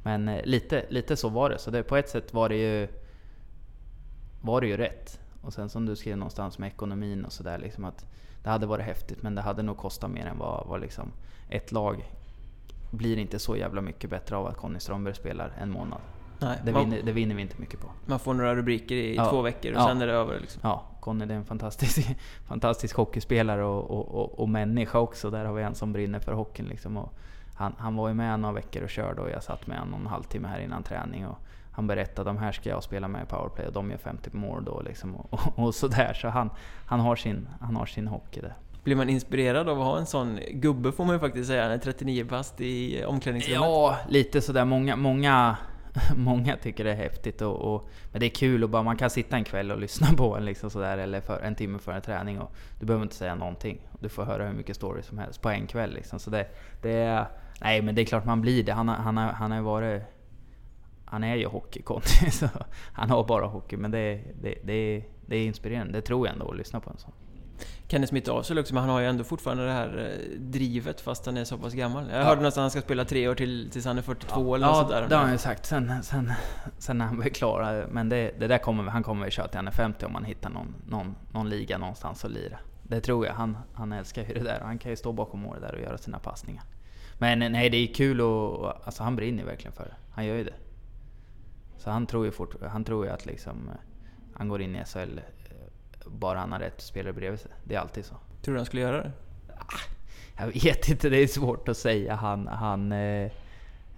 [0.03, 1.59] Men eh, lite, lite så var det.
[1.59, 2.89] Så det, på ett sätt var det ju
[4.41, 5.21] var det ju rätt.
[5.43, 8.07] Och sen som du skrev någonstans med ekonomin och sådär liksom att
[8.43, 11.13] det hade varit häftigt men det hade nog kostat mer än vad, vad liksom
[11.49, 12.13] ett lag
[12.93, 16.01] blir inte så jävla mycket bättre av att Conny Strömberg spelar en månad.
[16.39, 17.87] Nej, Det man, vinner, det vinner vi inte mycket på.
[18.07, 19.31] man får några rubriker i Ja.
[19.31, 19.87] två veckor och Ja.
[19.87, 20.61] sen är det över liksom.
[20.65, 22.17] Ja, Conny är en fantastisk,
[22.49, 25.31] fantastisk hockeyspelare och, och, och, och människa också.
[25.31, 27.09] Där har vi en som brinner för hockeyn liksom.
[27.55, 30.07] Han, han var ju med några veckor och körde och jag satt med honom en
[30.07, 31.27] halvtimme här innan träning.
[31.27, 31.39] Och
[31.73, 34.65] han berättade de här ska jag spela med i powerplay och de gör 50 mål
[34.65, 35.17] då liksom.
[35.17, 36.13] Och, och, och sådär.
[36.15, 36.51] Så han,
[36.87, 38.55] han, har sin, han har sin hockey där.
[38.85, 41.73] Blir man inspirerad av att ha en sån gubbe får man ju faktiskt säga, han
[41.73, 43.61] är 39 bast i omklädningsrummet.
[43.62, 44.64] Ja, lite sådär.
[44.64, 45.57] Många, många,
[46.16, 47.42] många tycker det är häftigt.
[47.42, 50.07] Och, och, men det är kul och bara man kan sitta en kväll och lyssna
[50.16, 52.40] på en liksom sådär, eller för, en timme före en träning.
[52.40, 53.88] Och du behöver inte säga någonting.
[54.01, 55.95] Du får höra hur mycket stories som helst på en kväll.
[55.95, 56.18] Liksom.
[56.18, 56.47] Så det,
[56.83, 57.27] det är,
[57.61, 58.73] nej men det är klart man blir det.
[58.73, 60.03] Han, har- han, har, han har ju varit...
[61.05, 62.49] Han är ju hockeykonti, så
[62.92, 63.77] han har bara hockey.
[63.77, 65.92] Men det, det, det, det är inspirerande.
[65.92, 67.12] Det tror jag ändå att lyssna på en sån.
[67.88, 70.38] Kan det smitta av sig också, men han har ju ändå fortfarande det här eh,
[70.40, 72.09] drivet fast han är så pass gammal.
[72.11, 72.25] Jag Ja.
[72.25, 74.75] hörde nästan att han ska spela tre år till tills han är 42 eller något
[74.77, 75.09] ja, sånt där.
[75.09, 75.66] det har han ju sagt.
[75.66, 76.33] Sen, sen,
[76.79, 77.87] sen när han blir klar.
[77.90, 80.25] Men det, det där kommer, han kommer väl köra till han är 50 om han
[80.25, 82.59] hittar någon, någon, någon liga någonstans att lira.
[82.83, 83.35] Det tror jag.
[83.35, 85.98] Han, han älskar ju det där han kan ju stå bakom målet där och göra
[85.98, 86.62] sina passningar.
[87.18, 89.94] Men nej, det är kul och alltså han brinner verkligen för det.
[90.11, 90.55] Han gör ju det.
[91.79, 93.75] Så han tror ju, fort, han tror ju att liksom, eh,
[94.35, 95.20] han går in i SHL
[96.07, 97.51] bara han har rätt spelare bredvid sig.
[97.65, 98.15] Det är alltid så.
[98.43, 99.12] Tror du han skulle göra det?
[100.37, 102.15] Jag vet inte, det är svårt att säga.
[102.15, 102.47] Han...
[102.47, 103.31] han eh,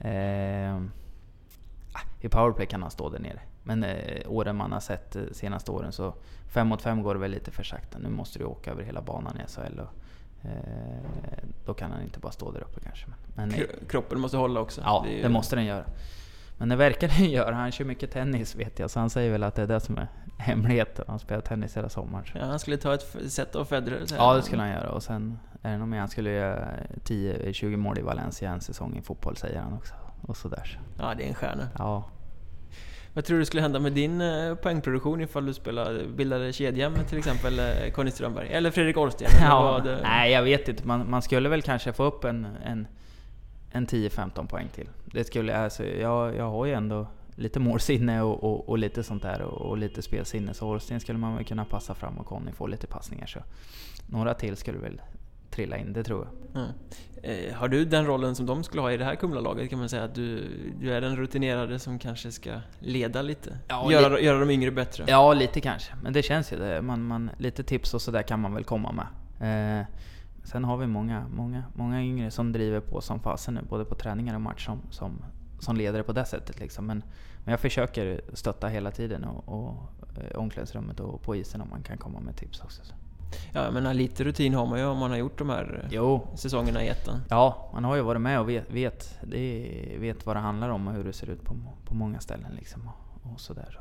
[0.01, 0.81] eh,
[2.21, 3.40] I powerplay kan han stå där nere.
[3.62, 6.14] Men eh, åren man har sett eh, senaste åren så...
[6.49, 7.99] 5 mot 5 går det väl lite för sakta.
[7.99, 9.79] Nu måste du åka över hela banan i SHL.
[9.81, 13.07] Och, eh, då kan han inte bara stå där uppe kanske.
[13.35, 14.81] Men, men, Kro- Kroppen måste hålla också.
[14.81, 15.85] ja, är ju- det måste den göra.
[16.59, 17.55] Men det verkar den göra.
[17.55, 18.90] Han kör mycket tennis vet jag.
[18.90, 20.07] Så han säger väl att det är det som är
[20.38, 21.05] hemligheten.
[21.09, 22.25] Han spelar tennis hela sommaren.
[22.35, 24.01] Ja, han skulle ta ett set av Federer.
[24.17, 24.90] Ja, det skulle han göra.
[24.90, 25.99] Och sen är det nog mer.
[25.99, 26.69] Han skulle göra
[27.05, 29.95] 10-20 mål i Valencia en säsong i fotboll, säger han också.
[30.23, 30.79] Och sådär.
[30.97, 31.03] så.
[31.03, 31.69] Ja, det är en stjärna.
[31.79, 32.11] Ja.
[33.14, 37.07] Vad tror du skulle hända med din eh, poängproduktion ifall du spelade, bildade kedja med
[37.09, 38.49] till exempel eh, Conny Strömberg?
[38.49, 39.27] Eller Fredrik Ollsten?
[39.37, 39.88] eller ja.
[39.90, 40.87] eh, Nej, jag vet inte.
[40.87, 42.87] Man, man skulle väl kanske få upp en, en,
[43.71, 44.88] en 10-15 poäng till.
[45.14, 49.22] Det skulle, alltså, jag, jag har ju ändå lite målsinne och, och, och lite sånt
[49.22, 50.55] där och, och lite spelsinne.
[50.55, 53.27] Så Ollsten skulle man väl kunna passa fram och Conny få lite passningar.
[53.27, 53.38] Så
[54.07, 55.00] några till skulle väl
[55.50, 56.62] trilla in, det tror jag.
[56.62, 56.68] Ja.
[57.22, 59.70] Eh, har du den rollen som de skulle ha i det här Kumla-laget?
[59.70, 60.44] Kan man säga att du,
[60.81, 63.59] du är den rutinerade som kanske ska leda lite?
[63.68, 65.05] Ja, göra, göra de yngre bättre?
[65.09, 65.92] Ja, lite kanske.
[66.03, 66.83] Men det känns ju det.
[66.83, 69.07] Man, man, lite tips och sådär kan man väl komma med.
[69.81, 69.87] Eh,
[70.45, 73.95] sen har vi många, många, många yngre som driver på som fasen nu, både på
[73.95, 75.13] träningar och match som, som,
[75.59, 76.61] som ledare på det sättet.
[76.61, 76.87] Liksom.
[76.87, 77.03] Men,
[77.45, 79.75] men jag försöker stötta hela tiden och, och
[80.19, 82.85] eh, omklädningsrummet och på isen om man kan komma med tips också.
[82.85, 82.95] Så.
[83.53, 86.27] Ja, menar lite rutin har man ju om man har gjort de här eh, Jo,
[86.35, 87.21] säsongerna i ettan.
[87.31, 90.89] ja, man har ju varit med och vet, vet, det, vet vad det handlar om
[90.89, 91.55] och hur det ser ut på,
[91.85, 92.53] på många ställen.
[92.57, 93.79] Liksom, och, och sådär.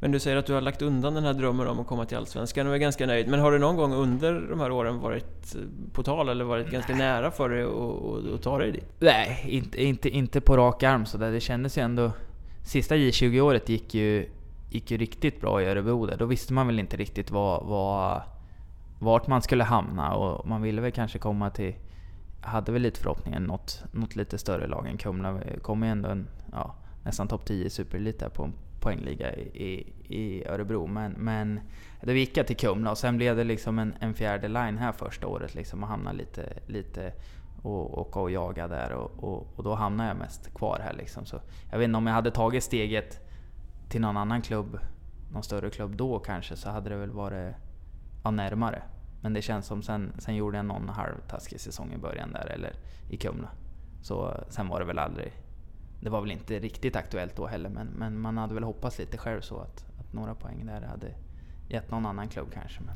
[0.00, 2.16] Men du säger att du har lagt undan den här drömmen om att komma till
[2.16, 3.28] Allsvenskan och är ganska nöjd.
[3.28, 5.60] Men har du någon gång under de här åren varit eh,
[5.92, 8.84] på tal eller varit ganska nära för dig att- ta dig dit?
[8.98, 11.30] Nej, inte, inte, inte på rak arm sådär.
[11.32, 12.10] Det kändes ju ändå...
[12.62, 14.28] Sista J20-året gick ju,
[14.70, 16.16] gick ju riktigt bra i Örebro där.
[16.16, 18.22] Då visste man väl inte riktigt vad, vad,
[18.98, 21.74] vart man skulle hamna och man ville väl kanske komma till...
[22.40, 25.40] Hade väl lite förhoppningar något, något lite större lag än Kumla.
[25.62, 28.50] Kom ju ändå en, ja, nästan topp 10 i Superelit där på
[28.84, 30.86] poängliga i, i, Örebro.
[30.86, 31.60] Men, men
[32.02, 34.92] då gick jag till Kumla och sen blev det liksom en, en fjärde line här
[34.92, 37.12] första året liksom och hamnade lite, lite
[37.62, 41.26] och åka och jaga där och, och, och, då hamnade jag mest kvar här liksom.
[41.26, 43.20] Så jag vet inte om jag hade tagit steget
[43.88, 44.78] till någon annan klubb,
[45.32, 47.54] någon större klubb då kanske, så hade det väl varit
[48.24, 48.82] ja, närmare.
[49.22, 52.72] Men det känns som sen, sen gjorde jag någon halvtaskig säsong i början där, eller
[53.10, 53.48] i Kumla.
[54.02, 55.32] Så sen var det väl aldrig...
[56.00, 59.18] Det var väl inte riktigt aktuellt då heller, men, men man hade väl hoppats lite
[59.18, 61.14] själv så att, att några poäng där hade
[61.68, 62.80] gett någon annan klubb kanske.
[62.80, 62.94] Men,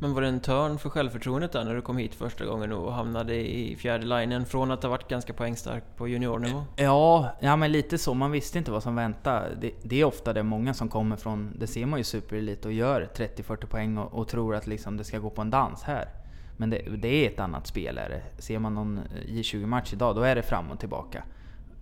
[0.00, 2.92] men var det en törn för självförtroendet där när du kom hit första gången och
[2.92, 6.64] hamnade i fjärde linjen från att ha varit ganska poängstark på juniornivå?
[6.76, 8.14] Ja, ja men lite så.
[8.14, 9.56] Man visste inte vad som väntade.
[9.60, 12.72] Det, det är ofta det många som kommer från, det ser man ju superelit och
[12.72, 16.08] gör 30-40 poäng och, och, tror att liksom det ska gå på en dans här.
[16.56, 17.98] Men det, det är ett annat spel.
[17.98, 18.42] Är det.
[18.42, 21.24] Ser man någon J20-match idag, då är det fram och tillbaka.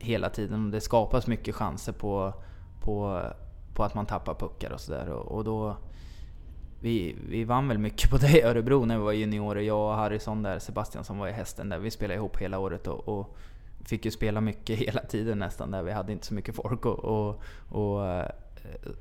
[0.02, 0.70] Hela tiden.
[0.70, 2.32] Det skapas mycket chanser på,
[2.80, 3.22] på,
[3.74, 5.08] på att man tappar puckar och sådär.
[5.08, 5.76] Och, och då
[6.80, 9.60] vi, vi vann väl mycket på det i Örebro när vi var juniorer.
[9.60, 11.78] Jag och Harrison där, Sebastian som var i hästen där.
[11.78, 13.36] Vi spelade ihop hela året och, och
[13.84, 15.82] fick ju spela mycket hela tiden nästan där.
[15.82, 18.30] Vi hade inte så mycket folk och, och, och äh,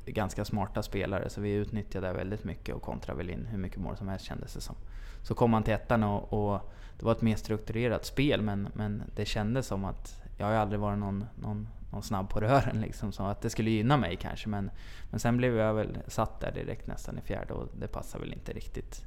[0.06, 1.30] ganska smarta spelare.
[1.30, 4.26] Så vi utnyttjade det väldigt mycket och kontrade väl in hur mycket mål som helst
[4.26, 4.76] kändes det som.
[5.24, 9.04] Så kom man till ettan och, och det var ett mer strukturerat spel men, men
[9.16, 13.12] det kändes som att jag har aldrig varit någon, någon någon snabb på rören liksom,
[13.12, 14.50] så att det skulle gynna mig kanske.
[14.50, 14.72] Men,
[15.10, 18.34] men sen blev jag väl satt där direkt nästan i fjärde och det passar väl
[18.34, 19.06] inte riktigt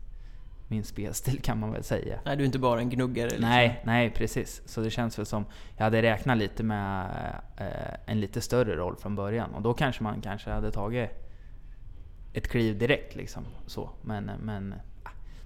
[0.68, 2.20] min spelstil kan man väl säga.
[2.24, 3.28] Nej, du är inte bara en gnuggare?
[3.28, 3.48] Liksom.
[3.48, 4.62] Nej, nej precis.
[4.66, 5.44] Så det känns väl som,
[5.76, 7.06] jag hade räknat lite med
[7.56, 11.10] eh, en lite större roll från början och då kanske man kanske hade tagit
[12.32, 13.44] ett kliv direkt liksom.
[13.66, 13.90] Så.
[14.02, 14.74] Men, men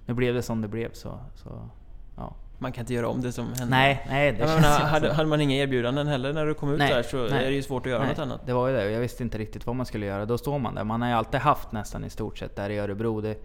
[0.05, 1.69] nu blev det som det blev så, så
[2.15, 3.65] ja man kan inte göra om det som hände.
[3.65, 4.31] Nej, nej.
[4.31, 7.17] Det menar, hade, hade, man inga erbjudanden heller när du kom ut nej, där så
[7.17, 8.45] nej, är det ju svårt att göra nej, något annat.
[8.45, 10.25] Det var ju det, jag visste inte riktigt vad man skulle göra.
[10.25, 10.83] Då står man där.
[10.83, 13.21] Man har ju alltid haft nästan i stort sett där i Örebro.
[13.21, 13.35] Det,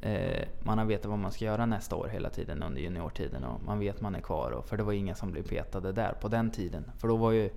[0.00, 3.62] eh, man har vetat vad man ska göra nästa år hela tiden under juniortiden och
[3.66, 4.50] man vet man är kvar.
[4.50, 6.90] Och, för det var inga som blev petade där på den tiden.
[6.98, 7.50] För då var ju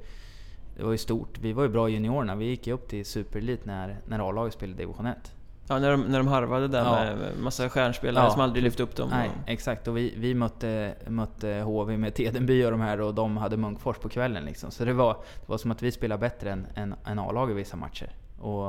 [0.77, 1.39] det var ju stort.
[1.39, 2.35] Vi var ju bra juniorerna.
[2.35, 5.33] Vi gick ju upp till superelit när, när A-laget spelade division 1.
[5.69, 7.15] Ja, när de, när de harvade där ja.
[7.15, 8.31] med massa stjärnspelare ja.
[8.31, 9.09] som aldrig lyfte upp dem.
[9.09, 9.87] Nej, exakt.
[9.87, 13.97] Och vi, vi mötte, mötte HV med Tedenby och de här och de hade Munkfors
[13.97, 14.45] på kvällen.
[14.45, 14.71] Liksom.
[14.71, 17.53] Så det var, det var som att vi spelade bättre än, än, än A-lag i
[17.53, 18.09] vissa matcher.
[18.39, 18.67] Och,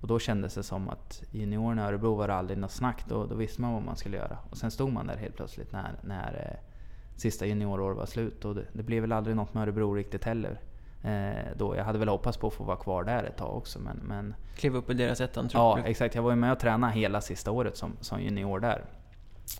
[0.00, 3.04] och då kändes det som att juniorerna i Örebro var det aldrig något snack.
[3.08, 4.38] Då, då visste man vad man skulle göra.
[4.50, 6.70] Och sen stod man där helt plötsligt när, när eh,
[7.16, 8.44] sista junioråret var slut.
[8.44, 10.60] Och det, det blev väl aldrig något med Örebro riktigt heller.
[11.04, 11.76] Eh, då.
[11.76, 13.96] Jag hade väl hoppats på att få vara kvar där ett tag också men...
[13.96, 16.14] men Kliva upp i deras ettan tror Ja, exakt.
[16.14, 18.84] Jag var ju med och tränade hela sista året som, som junior där.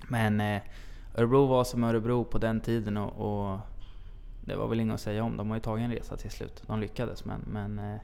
[0.09, 0.63] Men eh,
[1.15, 3.59] Örebro var som Örebro på den tiden och, och,
[4.45, 5.37] det var väl inget att säga om.
[5.37, 6.63] De har ju tagit en resa till slut.
[6.67, 8.01] De lyckades men, men eh,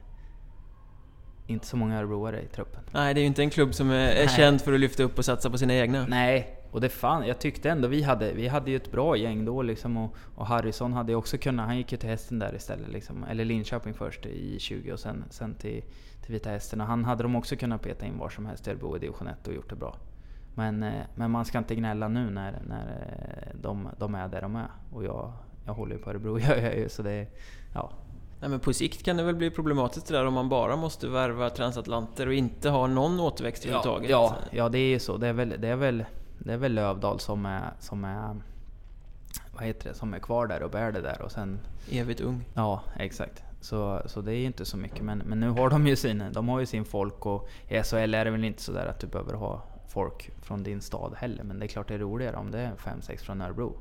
[1.47, 2.81] inte så många örebroare i truppen.
[2.91, 5.17] Nej, det är ju inte en klubb som är, är känd för att lyfta upp
[5.17, 6.05] och satsa på sina egna.
[6.09, 9.45] Nej, och det fan, jag tyckte ändå vi hade, vi hade ju ett bra gäng
[9.45, 12.89] då liksom och, och Harrison hade också kunnat, han gick ju till hästen där istället
[12.89, 13.23] liksom.
[13.23, 15.83] Eller Linköping först i 20 och sen, sen till,
[16.21, 16.81] till Vita Hästen.
[16.81, 19.27] Och han hade de också kunnat peta in var som helst i Örebro i division
[19.27, 19.95] 1 och gjort det bra.
[20.55, 22.85] Men, eh, men man ska inte gnälla nu när, när
[23.41, 24.67] eh, de, de är där de är.
[24.93, 25.31] Och jag,
[25.65, 27.27] jag håller ju på Örebro, jag gör ju så det...
[27.73, 27.91] Ja,
[28.41, 31.07] Nej, men på sikt kan det väl bli problematiskt det där om man bara måste
[31.07, 34.09] värva transatlanter och inte ha någon återväxt överhuvudtaget?
[34.09, 35.17] Ja, ja, det är ju så.
[35.17, 36.05] Det är väl, det är väl,
[36.39, 38.35] det är väl Lövdal som är, som är
[39.53, 41.59] vad heter det, som är kvar där och bär det där och sen...
[41.91, 42.45] Evigt ung.
[42.53, 43.43] Ja, exakt.
[43.61, 45.01] Så, så det är ju inte så mycket.
[45.01, 48.13] Men, men nu har de ju sin, de har ju sin folk och i SHL
[48.13, 51.43] är det väl inte sådär att du behöver ha folk från din stad heller.
[51.43, 53.77] Men det är klart det är roligare om det är 5-6 från Örebro.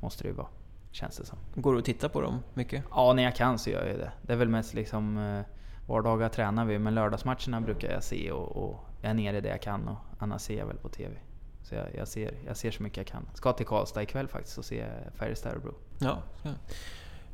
[0.00, 0.48] Måste det ju vara.
[0.90, 1.38] Känns det som.
[1.54, 2.84] Går du att titta på dem mycket?
[2.90, 4.12] Ja, när jag kan så gör jag det.
[4.22, 5.42] Det är väl mest liksom eh,
[5.86, 9.62] vardagar tränar vi, men lördagsmatcherna brukar jag se och, och jag är nere det jag
[9.62, 11.14] kan och annars ser jag väl på TV.
[11.64, 13.26] Så jag, jag, ser, jag ser så mycket jag kan.
[13.34, 15.74] Ska till Karlstad ikväll faktiskt och se Färjestad Örebro.
[15.98, 16.50] Ja, ja.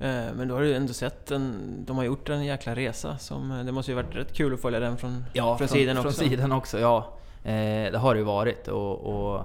[0.06, 3.18] Eh, men då har du ändå sett en, de har gjort en jäkla resa.
[3.18, 5.78] Som, eh, det måste ju varit rätt kul att följa den från, ja, från, från
[5.78, 6.10] sidan också.
[6.10, 7.16] Från sidan också, ja.
[7.42, 8.68] Det har det ju varit.
[8.68, 9.44] Och, och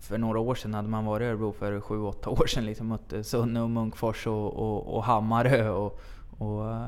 [0.00, 2.64] för några år sedan hade man varit i Örebro för 7-8 år sedan.
[2.64, 6.00] Liksom mötte Sunne och Munkfors och, och, och Hammarö och,
[6.38, 6.86] och uh,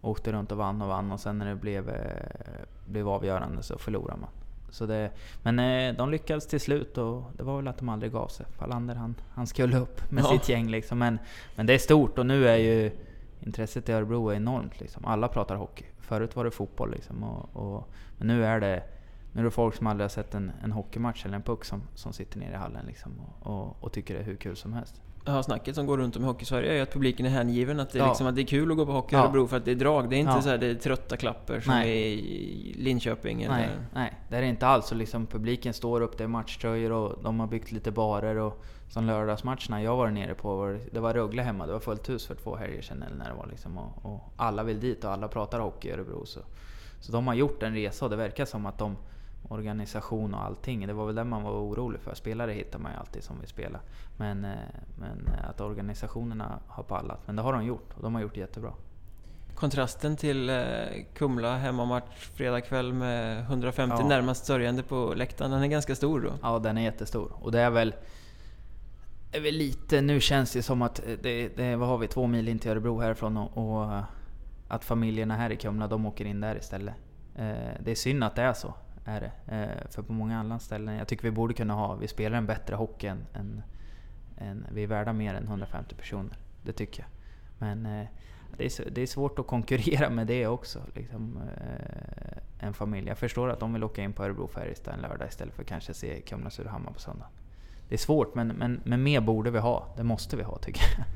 [0.00, 1.90] åkte runt och vann och vann och sen när det blev,
[2.86, 4.30] blev avgörande så förlorade man.
[4.76, 5.10] Så det,
[5.42, 8.46] men uh, de lyckades till slut och det var väl att de aldrig gav sig.
[8.58, 10.28] Fallander han, han skulle upp med ja.
[10.28, 10.98] sitt gäng liksom.
[10.98, 11.18] Men,
[11.54, 12.90] men det är stort och nu är ju
[13.40, 14.80] intresset i Örebro enormt.
[14.80, 15.04] Liksom.
[15.04, 15.84] Alla pratar hockey.
[16.00, 17.24] Förut var det fotboll liksom.
[17.24, 18.82] Och, och, men nu är det
[19.32, 21.82] nu är det folk som aldrig har sett en, en hockeymatch eller en puck som,
[21.94, 24.72] som sitter nere i hallen liksom och, och, och, tycker det är hur kul som
[24.72, 25.02] helst.
[25.26, 27.80] Ja, snacket som går runt om i Hockeysverige är att publiken är hängiven.
[27.80, 28.08] Att det är, Ja.
[28.08, 29.24] liksom, att det är kul att gå på hockey i Ja.
[29.24, 30.10] Örebro för att det är drag.
[30.10, 30.42] Det är inte Ja.
[30.42, 31.90] så här, det är trötta klapper som Nej.
[31.90, 33.54] i Linköping eller...
[33.56, 34.90] Nej, nej, det är det inte alls.
[34.92, 38.36] Och liksom publiken står upp, det är matchtröjor och de har byggt lite barer.
[38.36, 42.08] Och som lördagsmatcherna jag var nere på, var, det var Rögle hemma, det var fullt
[42.08, 43.78] hus för två helger sedan eller när det var liksom.
[43.78, 46.26] Och, och alla vill dit och alla pratar hockey i Örebro.
[46.26, 46.40] Så,
[47.00, 48.96] så de har gjort en resa och det verkar som att de
[49.48, 50.86] organisation och allting.
[50.86, 52.14] Det var väl det man var orolig för.
[52.14, 53.80] Spelare hittar man ju alltid som vill spela.
[54.16, 54.50] Men, eh,
[54.98, 57.26] men att organisationerna har pallat.
[57.26, 58.72] Men det har de gjort och de har gjort det jättebra.
[59.54, 60.56] Kontrasten till eh,
[61.14, 64.08] Kumla hemmamatch fredag kväll med 150 Ja.
[64.08, 65.50] närmast sörjande på läktaren.
[65.50, 66.32] Den är ganska stor då.
[66.42, 67.32] Ja, den är jättestor.
[67.40, 67.94] Och det är väl...
[69.32, 72.48] är väl lite, nu känns det som att det, det vad har vi, två mil
[72.48, 74.02] in till Örebro härifrån och, och
[74.68, 76.94] att familjerna här i Kumla, de åker in där istället.
[77.34, 77.44] Eh,
[77.80, 78.74] det är synd att det är så,
[79.06, 79.54] är det.
[79.56, 82.46] Eh, för på många andra ställen, jag tycker vi borde kunna ha, vi spelar en
[82.46, 83.62] bättre hockey än, än,
[84.38, 86.38] än vi är värda mer än 150 personer.
[86.62, 87.10] Det tycker jag.
[87.58, 88.06] Men eh,
[88.56, 90.80] det är, det är svårt att konkurrera med det också.
[90.94, 93.08] Liksom, eh, en familj.
[93.08, 95.68] Jag förstår att de vill åka in på Örebro Färjestad en lördag istället för att
[95.68, 97.26] kanske se Kumla Surahammar på söndag.
[97.88, 99.94] Det är svårt men, men, men mer borde vi ha.
[99.96, 101.06] Det måste vi ha tycker jag.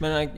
[0.00, 0.30] Men eh,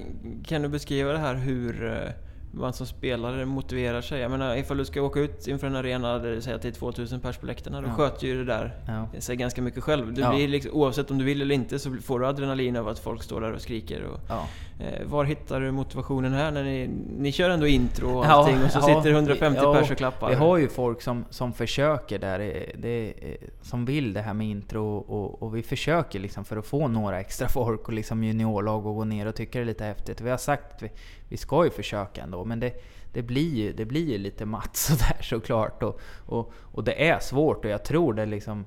[0.45, 2.11] kan du beskriva det här hur eh,
[2.61, 4.21] man som spelare motiverar sig?
[4.21, 6.69] Jag menar ifall du ska åka ut inför en arena där det säger att det
[6.69, 7.93] är 2000 pers på läktarna, då Ja.
[7.95, 8.75] sköter ju det där
[9.15, 9.21] Ja.
[9.21, 10.13] sig ganska mycket själv.
[10.15, 10.35] Du Ja.
[10.35, 13.23] blir liksom, oavsett om du vill eller inte så får du adrenalin av att folk
[13.23, 14.03] står där och skriker.
[14.03, 14.49] Och, Ja.
[14.79, 18.65] Eh, var hittar du motivationen här när ni, ni kör ändå intro och Ja, allting
[18.65, 20.29] och så ja, sitter 150 ja, pers och klappar?
[20.29, 24.35] Vi har ju folk som, som försöker där, eh, det, eh, som vill det här
[24.35, 28.25] med intro och, och vi försöker liksom för att få några extra folk och liksom
[28.25, 30.21] juniorlag att gå ner och tycka det är lite häftigt.
[30.21, 30.91] Vi har sagt att vi,
[31.29, 32.73] vi ska ju försöka ändå men det,
[33.13, 35.83] det blir ju det blir ju lite matt sådär såklart.
[35.83, 38.65] Och, och, och det är svårt och jag tror det liksom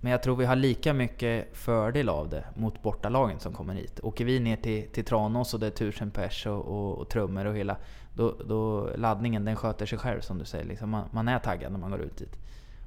[0.00, 4.00] men jag tror vi har lika mycket fördel av det mot bortalagen som kommer hit.
[4.02, 7.44] Åker vi ner till, till Tranås och det är tusen pers och, och, och trummor
[7.44, 7.76] och hela...
[8.14, 10.64] Då, då laddningen den sköter sig själv som du säger.
[10.64, 12.36] Liksom man, man är taggad när man går ut dit.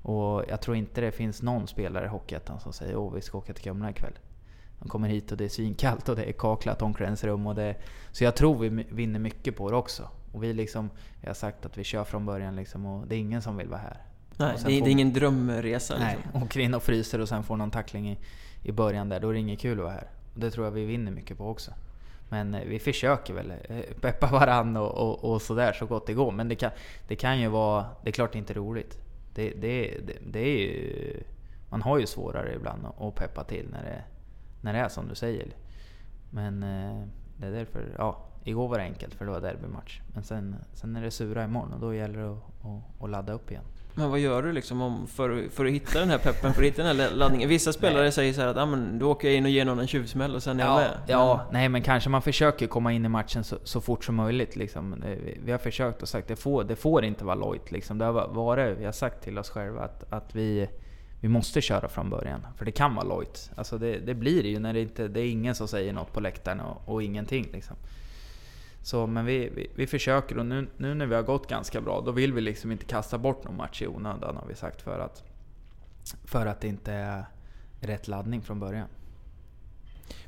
[0.02, 3.38] Och jag tror inte det finns någon spelare i Hockeyettan som säger åh vi ska
[3.38, 4.14] åka till Kumla ikväll.
[4.80, 7.76] De kommer hit och det är svinkallt och det är kaklat omklädningsrum och det...
[8.12, 10.10] Så jag tror vi vinner mycket på det också.
[10.32, 10.90] Och vi liksom...
[11.22, 13.68] Jag har sagt att vi kör från början liksom och det är ingen som vill
[13.68, 14.13] vara här.
[14.38, 16.44] Nej, det, är- får- det är ingen drömresa Nej, liksom.
[16.44, 18.18] åker in och fryser och sen får någon tackling i,
[18.64, 19.20] i början där.
[19.20, 20.08] Då är det inget kul att vara här.
[20.34, 21.72] Och det tror jag vi vinner mycket på också.
[22.30, 26.14] Men eh, vi försöker väl eh, peppa varann och, och, och sådär så gott det
[26.14, 26.32] går.
[26.32, 26.72] Men det kan,
[27.08, 27.86] det kan ju vara...
[28.04, 28.98] Det är klart det inte är roligt.
[29.36, 31.24] Det, det, det, det är ju...
[31.70, 34.04] Man har ju svårare ibland att- att peppa till när det,
[34.62, 35.48] när det är som du säger.
[36.32, 37.04] Men eh,
[37.38, 37.96] det är därför...
[37.98, 40.02] Ja, igår var det enkelt för det var derbymatch.
[40.14, 43.34] Men sen, sen är det sura imorgon och då gäller det att, att, att ladda
[43.34, 43.64] upp igen.
[43.96, 46.68] Men vad gör du liksom om, för, för att hitta den här peppen, för att
[46.68, 47.50] hitta den här laddningen?
[47.50, 49.80] Vissa spelare säger så här att ah, men, då åker jag in och ger någon
[49.80, 50.90] en tjuvsmäll och sen är jag Ja, med.
[51.08, 54.56] ja, nej men kanske man försöker komma in i matchen så, så fort som möjligt.
[54.56, 55.04] Liksom.
[55.44, 57.72] Vi- har försökt och sagt det får, det får inte vara lojt.
[57.72, 57.98] Liksom.
[57.98, 60.70] Det har va- varit, vi har sagt till oss själva att, att vi,
[61.22, 62.48] vi måste köra från början.
[62.58, 63.52] För det kan vara lojt.
[63.56, 66.14] Alltså det, det blir det ju när det inte det är ingen som säger något
[66.14, 67.50] på läktaren och, och ingenting.
[67.54, 67.76] Liksom.
[68.84, 72.02] Så, men vi, vi, vi försöker och nu, nu när vi har gått ganska bra,
[72.06, 75.00] då vill vi liksom inte kasta bort någon match i onödan har vi sagt för
[75.00, 75.24] att,
[76.26, 77.26] för att det inte är
[77.80, 78.88] rätt laddning från början.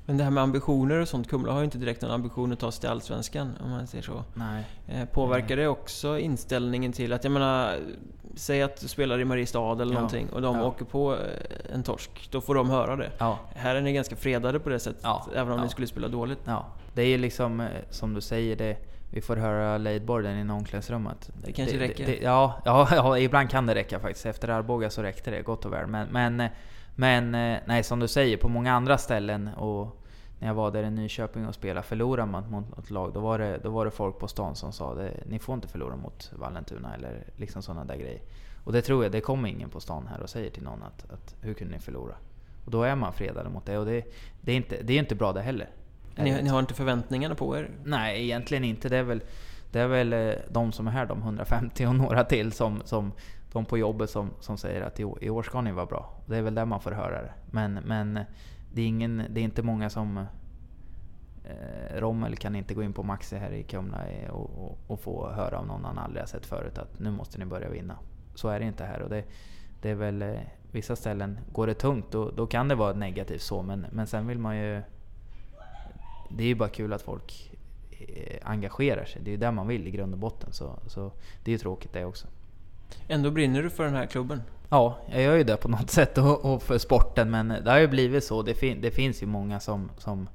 [0.05, 2.59] Men det här med ambitioner och sånt, Kumla har ju inte direkt någon ambition att
[2.59, 4.23] ta sig till Allsvenskan, om man säger så.
[4.33, 4.63] Nej.
[4.87, 7.79] Eh, påverkar det också inställningen till att, jag menar,
[8.35, 9.99] säg att du spelar i Mariestad eller Ja.
[9.99, 10.65] någonting och de Ja.
[10.65, 13.11] åker på eh, en torsk, då får de höra det.
[13.17, 13.39] Ja.
[13.55, 15.27] Här är ni ganska fredade på det sättet, Ja.
[15.35, 16.39] även om ni skulle spela dåligt.
[16.95, 18.77] Det är liksom eh, som du säger, det,
[19.09, 21.29] vi får höra lejdborden inne i omklädningsrummet.
[21.45, 22.05] Det kanske räcker.
[22.05, 24.25] Det, ja, ja, ja, ibland kan det räcka faktiskt.
[24.25, 25.87] Efter Arboga så räckte det gott och väl.
[25.87, 26.51] Men, men, eh,
[26.95, 30.01] men eh, nej, som du säger, på många andra ställen och
[30.39, 33.39] när jag var där i Nyköping och spelade, förlorar man mot något lag, då var
[33.39, 36.31] det, då var det folk på stan som sa det, ni får inte förlora mot
[36.35, 38.21] Vallentuna eller liksom sådana där grejer.
[38.63, 41.11] Och det tror jag, det kommer ingen på stan här och säger till någon att,
[41.11, 42.15] att hur kunde ni förlora?
[42.65, 44.05] Och då är man fredad mot det och det,
[44.41, 45.69] det, är, inte, det är inte bra det heller.
[46.15, 47.69] Ni, ni har inte förväntningarna på er?
[47.83, 48.89] Nej, egentligen inte.
[48.89, 49.21] Det är väl,
[49.71, 53.11] det är väl eh, de som är här, de 150 och några till, som, som
[53.51, 56.13] de på jobbet som, som säger att i år, ska ni vara bra.
[56.25, 57.33] Det är väl där man får höra det.
[57.51, 58.19] Men, men
[58.73, 60.17] det, är ingen, det är inte många som...
[61.45, 64.99] Eh, Rommel kan inte gå in på Maxi här i Kumla eh, och, och, och
[64.99, 67.97] få höra av någon han aldrig har sett förut att nu måste ni börja vinna.
[68.35, 69.01] Så är det inte här.
[69.01, 69.23] Och det,
[69.81, 70.35] det är väl eh,
[70.71, 74.27] vissa ställen, går det tungt då, då kan det vara negativt så, men, men sen
[74.27, 74.81] vill man ju...
[76.29, 77.51] Det är ju bara kul att folk
[77.91, 79.21] eh, engagerar sig.
[79.21, 80.53] Det är ju det man vill i grund och botten.
[80.53, 81.11] Så, så
[81.43, 82.27] det är ju tråkigt det också.
[83.07, 84.41] Ändå brinner du för den här klubben?
[84.69, 87.79] Ja, jag gör ju det på något sätt och, och för sporten, men det har
[87.79, 88.41] ju blivit så.
[88.41, 90.29] Det, fin det finns ju många som, som,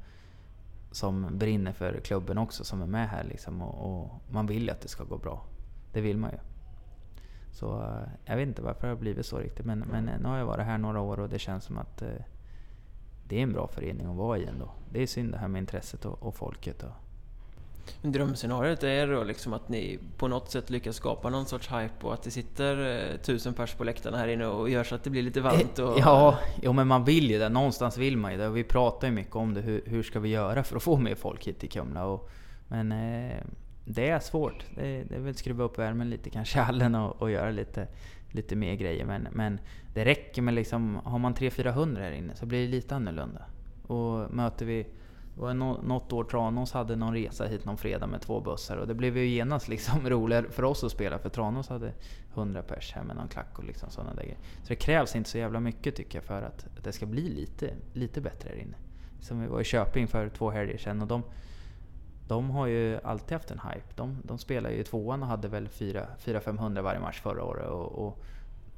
[0.90, 3.62] som brinner för klubben också, som är med här liksom.
[3.62, 5.44] Och, och man vill ju att det ska gå bra.
[5.92, 6.38] Det vill man ju.
[7.52, 10.38] Så eh, jag vet inte varför det har blivit så riktigt, men, men nu har
[10.38, 12.08] jag varit här några år och det känns som att eh,
[13.30, 14.70] det är en bra förening att vara i ändå.
[14.92, 16.82] Det är synd det här med intresset och, och folket.
[16.82, 16.90] Och,
[18.02, 22.14] Drömscenariot är då liksom att ni på något sätt lyckas skapa någon sorts hype och
[22.14, 25.10] att det sitter eh, tusen pers på läktarna här inne och gör så att det
[25.10, 25.98] blir lite varmt och...
[25.98, 27.48] Ja, jo, men man vill ju det.
[27.48, 28.48] Någonstans vill man ju det.
[28.48, 29.60] Vi pratar ju mycket om det.
[29.60, 32.04] Hur, hur ska vi göra för att få mer folk hit till Kumla?
[32.04, 32.30] Och,
[32.68, 33.40] men eh,
[33.84, 34.64] det är svårt.
[34.74, 37.88] Det, det är väl skruva upp värmen lite kanske hallen och, och göra lite,
[38.30, 39.04] lite mer grejer.
[39.04, 39.60] Men, men
[39.94, 43.42] det räcker med liksom, har man 300-400 här inne så blir det lite annorlunda.
[43.86, 44.86] Och möter vi
[45.40, 48.94] och något år Tranås hade någon resa hit någon fredag med två bussar och det
[48.94, 51.92] blev ju genast liksom roligare för oss att spela för Tranås hade
[52.34, 54.38] 100 pers här med någon klack och liksom sådana där grejer.
[54.62, 57.74] Så det krävs inte så jävla mycket tycker jag för att, det ska bli lite,
[57.92, 58.76] lite bättre här inne.
[59.20, 61.22] Som vi var i Köping för två helger sedan och de,
[62.30, 63.94] de har ju alltid haft en hype.
[63.94, 67.68] De, de spelar ju i tvåan och hade väl 400-500 varje match förra året.
[67.68, 68.18] Och, och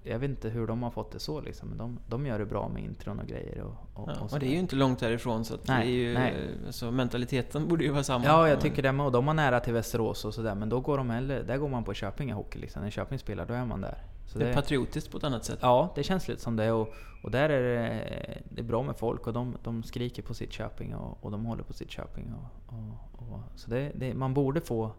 [0.02, 2.46] jag vet inte hur de har fått det så liksom, men de, de gör det
[2.46, 3.62] bra med intron och grejer.
[3.62, 6.66] Och, och, ja, och, det är ju inte långt härifrån så nej, det är ju.
[6.66, 8.24] Alltså, mentaliteten borde ju vara samma.
[8.24, 9.06] Ja, jag tycker det med.
[9.06, 11.68] Och de har nära till Västerås och sådär, men då går de hellre, där går
[11.68, 12.82] man på Köping hockey liksom.
[12.82, 13.98] När Köping spelar, då är man där.
[14.26, 15.58] Så det är det, patriotiskt på ett annat sätt.
[15.62, 16.72] Ja, det känns lite som det.
[16.72, 16.88] Och,
[17.22, 20.52] och där är det, det är bra med folk och de, de skriker på sitt
[20.52, 22.34] Köping och, och de håller på sitt Köping.
[22.34, 24.92] Och, och, och så det, det, man borde få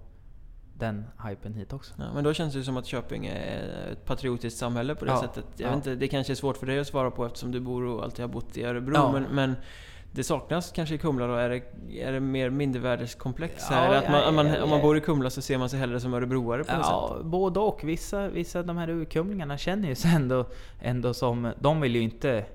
[0.84, 1.94] den hypen hit också.
[1.98, 5.22] Ja, men då känns det som att Köping är ett patriotiskt samhälle på det ja,
[5.22, 5.46] sättet.
[5.58, 5.70] Jag ja.
[5.70, 8.04] vet inte, det kanske är svårt för dig att svara på eftersom du bor och
[8.04, 8.94] alltid har bott i Örebro.
[8.96, 9.12] Ja.
[9.12, 9.56] Men, men,
[10.16, 11.34] det saknas kanske i Kumla då?
[11.34, 11.64] Är det,
[12.00, 13.64] är det mer mindervärdeskomplex?
[13.70, 16.00] Ja, eller att man, man, om man bor i Kumla så ser man sig hellre
[16.00, 17.26] som örebroare på något ja, sätt?
[17.26, 17.84] både och.
[17.84, 20.46] Vissa, vissa av de här urkumlingarna känner ju sig ändå,
[20.82, 21.52] ändå som...
[21.60, 22.46] De vill ju inte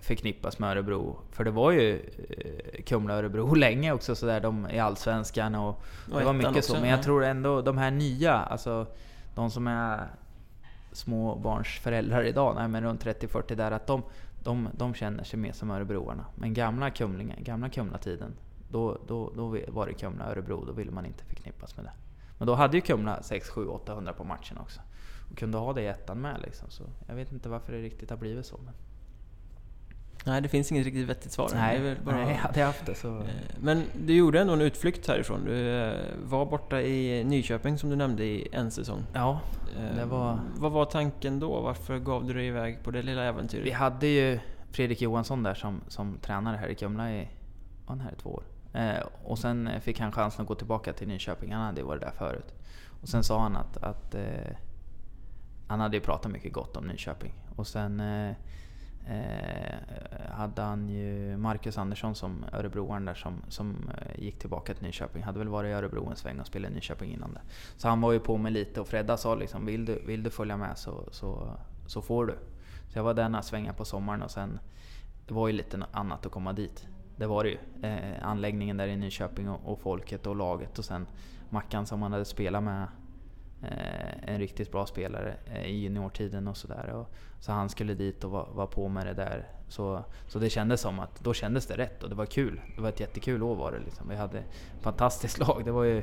[0.00, 1.18] förknippas med Örebro.
[1.30, 1.94] För det var ju
[2.28, 5.82] eh, Kumla-Örebro länge också sådär, de i Allsvenskan och,
[6.12, 6.80] och det var mycket också, så.
[6.80, 8.86] Men jag tror ändå de här nya, alltså
[9.34, 10.06] de som är
[10.92, 14.02] småbarnsföräldrar idag, nej men runt 30-40 där, att de,
[14.44, 16.24] de, de känner sig mer som örebroarna.
[16.34, 18.34] Men gamla Kumlingar, gamla Kumla-tiden,
[18.70, 21.92] då, då, då var det Kumla-Örebro, då ville man inte förknippas med det.
[22.38, 24.80] Men då hade ju Kumla 6, 7, 800 på matchen också.
[25.30, 26.70] Och kunde ha det i ettan med liksom.
[26.70, 28.58] Så jag vet inte varför det riktigt har blivit så.
[28.64, 28.74] Men...
[30.26, 31.50] Nej, det finns inget riktigt vettigt svar.
[31.54, 32.16] Nej, bara...
[32.16, 33.18] nej hade jag haft det så...
[33.18, 33.24] Eh,
[33.60, 35.44] men du gjorde ändå en utflykt härifrån.
[35.44, 39.02] Du eh, var borta i Nyköping som du nämnde i en säsong.
[39.12, 39.40] Ja,
[39.94, 40.40] det eh, var...
[40.56, 41.60] Vad var tanken då?
[41.60, 43.66] Varför gav du dig iväg på det lilla äventyret?
[43.66, 44.38] Vi hade ju
[44.70, 47.18] Fredrik Johansson där som, som tränare här i Kumla i,
[47.86, 48.44] var han här i två år?
[49.24, 51.52] Och sen fick han chansen att gå tillbaka till Nyköping.
[51.52, 52.54] Han hade ju varit där förut.
[53.02, 54.14] Och sen sa han att, att
[55.66, 57.32] han hade ju pratat mycket gott om Nyköping.
[57.56, 58.02] Och sen
[59.06, 64.82] eh, hade han ju Marcus Andersson som örebroaren där som, som eh, gick tillbaka till
[64.82, 65.22] Nyköping.
[65.22, 67.40] Hade väl varit i Örebro en sväng och spelat i Nyköping innan det.
[67.76, 70.30] Så han var ju på mig lite och Fredda sa liksom vill du, vill du
[70.30, 72.34] följa med så, så, så får du.
[72.88, 74.58] Så jag var där några svängar på sommaren och sen
[75.26, 76.88] det var ju lite annat att komma dit.
[77.16, 77.58] Det var det ju.
[77.82, 81.06] Eh, anläggningen där i Nyköping och, och folket och laget och sen
[81.50, 82.86] Mackan som man hade spelat med
[83.62, 87.04] Eh, en riktigt bra spelare eh, i juniortiden och sådär.
[87.40, 89.48] Så han skulle dit och vara var på med det där.
[89.68, 92.60] Så, så det kändes som att då kändes det rätt och det var kul.
[92.76, 94.08] Det var ett jättekul år var det liksom.
[94.08, 94.46] Vi hade ett
[94.80, 95.62] fantastiskt lag.
[95.64, 96.02] Det var ju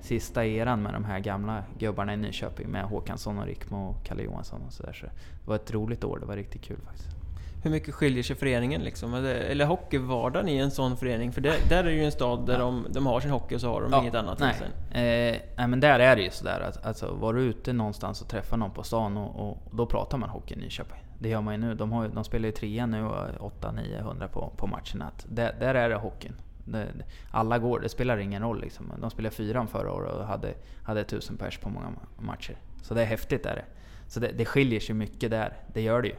[0.00, 4.22] sista eran med de här gamla gubbarna i Nyköping med Håkansson och Rickmo och Kalle
[4.22, 4.92] Johansson och sådär.
[4.92, 5.12] Så det
[5.44, 6.18] var ett roligt år.
[6.18, 7.21] Det var riktigt kul faktiskt
[7.62, 9.14] hur mycket skiljer sig föreningen liksom?
[9.14, 11.32] Eller hockeyvardagen i en sån förening?
[11.32, 12.58] För det, där är ju en stad där ja.
[12.58, 14.38] de, de har sin hockey och så har de ja, inget annat.
[14.38, 14.54] Nej.
[14.90, 18.28] Eh, nej men där är det ju sådär att alltså, var du ute någonstans och
[18.28, 21.04] träffar någon på stan och, och, då pratar man hockey i Nyköping.
[21.18, 21.74] Det gör man ju nu.
[21.74, 25.10] De, har, de spelar ju trean nu och 800-900 på, på matcherna.
[25.28, 26.34] Där, där är det hockeyn.
[26.64, 26.86] Det,
[27.30, 28.92] alla går, det spelar ingen roll liksom.
[29.00, 31.86] De spelade fyran förra året och hade, hade tusen pers på många
[32.18, 32.56] matcher.
[32.82, 33.64] Så det är häftigt är det.
[34.06, 36.14] Så det, det skiljer sig mycket där, det gör det ju.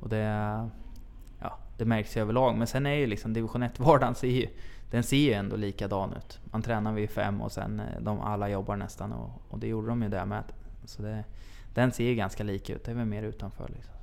[0.00, 0.68] Och det,
[1.76, 2.54] det märks ju överlag.
[2.54, 4.48] Men sen är ju liksom division 1-vardagen ser ju,
[4.90, 6.38] den ser ju ändå likadan ut.
[6.44, 9.88] Man tränar vid fem och sen eh, de alla jobbar nästan och, och det gjorde
[9.88, 10.44] de ju där med.
[10.84, 11.24] Så det,
[11.74, 12.84] den ser ju ganska lik ut.
[12.84, 13.96] Det är väl mer utanför liksom.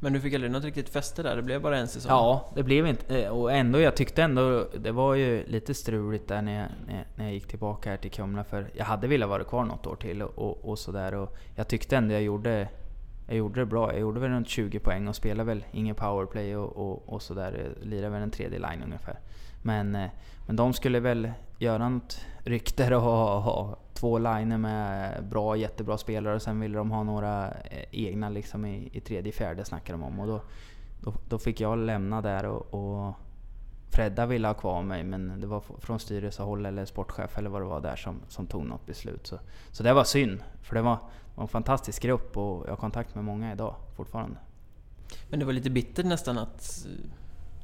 [0.00, 1.36] Men du fick aldrig något riktigt fäste där?
[1.36, 2.10] Det blev bara en säsong?
[2.10, 3.22] Ja, det blev inte...
[3.22, 4.66] Eh, och ändå, jag tyckte ändå...
[4.78, 6.68] Det var ju lite struligt där när jag,
[7.16, 8.44] när jag gick tillbaka här till Kumla.
[8.44, 11.14] För jag hade velat vara kvar något år till och, och, och sådär.
[11.14, 12.68] Och jag tyckte ändå jag gjorde
[13.28, 13.92] jag gjorde det bra.
[13.92, 17.74] Jag gjorde väl runt 20 poäng och spelade väl ingen powerplay och, och, och sådär.
[17.82, 19.18] Lirade väl en tredje line ungefär.
[19.62, 20.10] Men, eh,
[20.46, 25.98] men de skulle väl göra något rykte och ha, ha två liner med bra, jättebra
[25.98, 29.98] spelare och sen ville de ha några eh, egna liksom i, i tredje, fjärde snackade
[29.98, 30.20] de om.
[30.20, 30.40] Och då,
[31.00, 33.14] då, då fick jag lämna där och, och
[33.90, 37.66] Fredda ville ha kvar mig men det var från styrelsehåll eller sportchef eller vad det
[37.66, 39.26] var där som, som tog något beslut.
[39.26, 39.38] Så,
[39.70, 40.98] så det var synd, för det var,
[41.38, 44.36] var en fantastisk grupp och jag har kontakt med många idag fortfarande.
[45.28, 46.86] Men det var lite bittert nästan att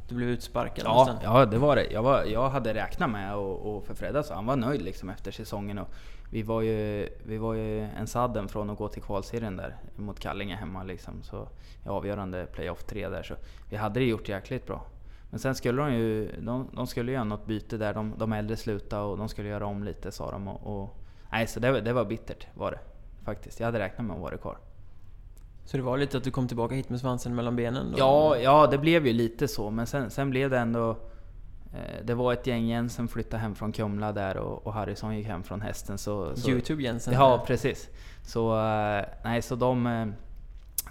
[0.09, 1.35] du blev utsparkad ja, nästan?
[1.35, 1.91] Ja, det var det.
[1.91, 5.11] Jag, var, jag hade räknat med och, och för Fredda så han var nöjd liksom
[5.11, 5.79] efter säsongen.
[5.79, 5.89] Och
[6.31, 10.21] vi, var ju, vi var ju en sadden från att gå till kvalserien där mot
[10.21, 11.23] Kallinge hemma liksom.
[11.23, 11.49] Så
[11.85, 13.23] i avgörande playoff 3 där.
[13.23, 13.35] Så
[13.71, 14.87] vi hade det gjort jäkligt bra.
[15.31, 17.95] Men sen skulle de ju de, de skulle göra något byte där.
[17.95, 20.49] De, de äldre slutade och de skulle göra om lite sa de.
[20.49, 20.97] Och, och
[21.33, 22.79] nej, så det, det var bittert var det
[23.25, 23.61] faktiskt.
[23.61, 24.59] Jag hade räknat med att vara kvar.
[25.65, 27.91] Så det var lite att du kom tillbaka hit med svansen mellan benen?
[27.93, 27.99] Då?
[27.99, 29.71] Ja, ja det blev ju lite så.
[29.71, 30.91] Men sen, sen blev det ändå...
[31.75, 35.27] Eh, det var ett gäng Jensen flyttade hem från Kumla där och, och Harrison gick
[35.27, 35.99] hem från hästen.
[35.99, 37.15] Så, så, Youtube Jensen?
[37.15, 37.89] Ja, precis.
[38.23, 40.07] Så, eh, nej, så de, eh,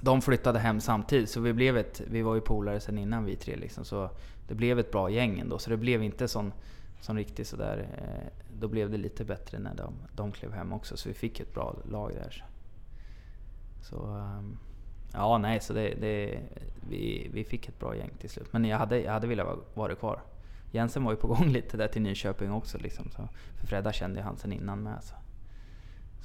[0.01, 1.29] de flyttade hem samtidigt.
[1.29, 2.01] Så vi blev ett...
[2.07, 3.85] Vi var ju polare sen innan vi tre liksom.
[3.85, 4.09] Så
[4.47, 5.59] det blev ett bra gäng ändå.
[5.59, 6.53] Så det blev inte sån,
[7.01, 7.87] sån riktigt sådär...
[8.63, 10.97] Då blev det lite bättre när de, de klev hem också.
[10.97, 12.45] Så vi fick ett bra lag där.
[13.81, 14.57] Så, ehm,
[15.13, 16.39] ja, nej, så det, det,
[16.89, 18.53] vi, vi fick ett bra gäng till slut.
[18.53, 20.21] Men jag hade, jag hade velat vara kvar.
[20.71, 22.77] Jensen var ju på gång lite där till Nyköping också.
[22.77, 25.03] Liksom, så, för Fredda kände ju han sen innan med.
[25.03, 25.15] Så,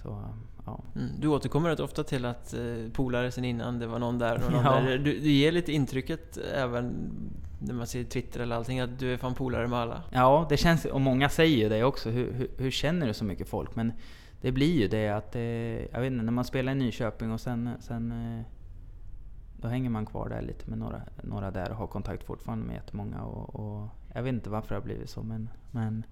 [0.03, 0.81] så um, ja.
[0.97, 2.61] Mm, du återkommer rätt ofta till att eh,
[2.93, 4.81] polare sen innan, det var någon där och någon Ja.
[4.81, 4.99] där.
[4.99, 7.11] Du, du ger lite intrycket även
[7.59, 10.03] när man ser Twitter eller allting, att du är fan polare med alla.
[10.11, 12.11] Ja, det känns, och många säger ju det också.
[12.11, 13.77] Hur, hur, hur känner du så mycket folk?
[13.77, 13.93] Men
[14.41, 15.43] det blir ju det att, eh,
[15.93, 18.45] jag vet inte, när man spelar i Nyköping och sen, sen eh,
[19.61, 22.75] då hänger man kvar där lite med några, några där och har kontakt fortfarande med
[22.75, 23.23] jättemånga.
[23.23, 26.05] Och, och jag vet inte varför det har blivit så men, men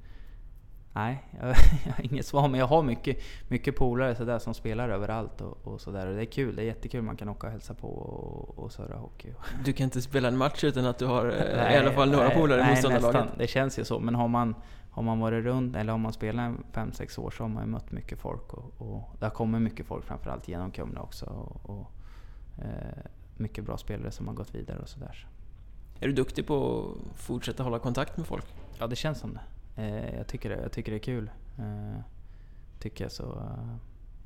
[0.96, 1.48] Nej, jag,
[1.86, 2.48] jag har inget svar.
[2.48, 6.06] Men jag har mycket, mycket polare så där som spelar överallt och, och sådär.
[6.06, 6.56] Och det är kul.
[6.56, 7.02] Det är jättekul.
[7.02, 9.28] Man kan åka och hälsa på och, och surra hockey.
[9.64, 12.10] Du kan inte spela en match utan att du har eh, Nej, i alla fall
[12.10, 13.20] några polare i motståndarlaget.
[13.20, 13.38] nästan.
[13.38, 13.98] Det känns ju så.
[13.98, 14.54] Men har man,
[14.90, 17.92] har man varit runt, eller har man spelat 5-6 år så har man ju mött
[17.92, 18.52] mycket folk.
[18.52, 21.26] Och, och det har kommit mycket folk framförallt genom Kumla också.
[21.26, 21.92] Och, och
[22.58, 23.04] eh,
[23.36, 25.26] mycket bra spelare som har gått vidare och sådär.
[26.00, 28.46] Är du duktig på att fortsätta hålla kontakt med folk?
[28.78, 29.40] Ja, det känns som det.
[29.76, 31.30] Eh, jag, tycker det jag tycker det är kul.
[31.58, 32.00] Eh,
[32.80, 33.22] tycker jag så...
[33.24, 33.76] eh,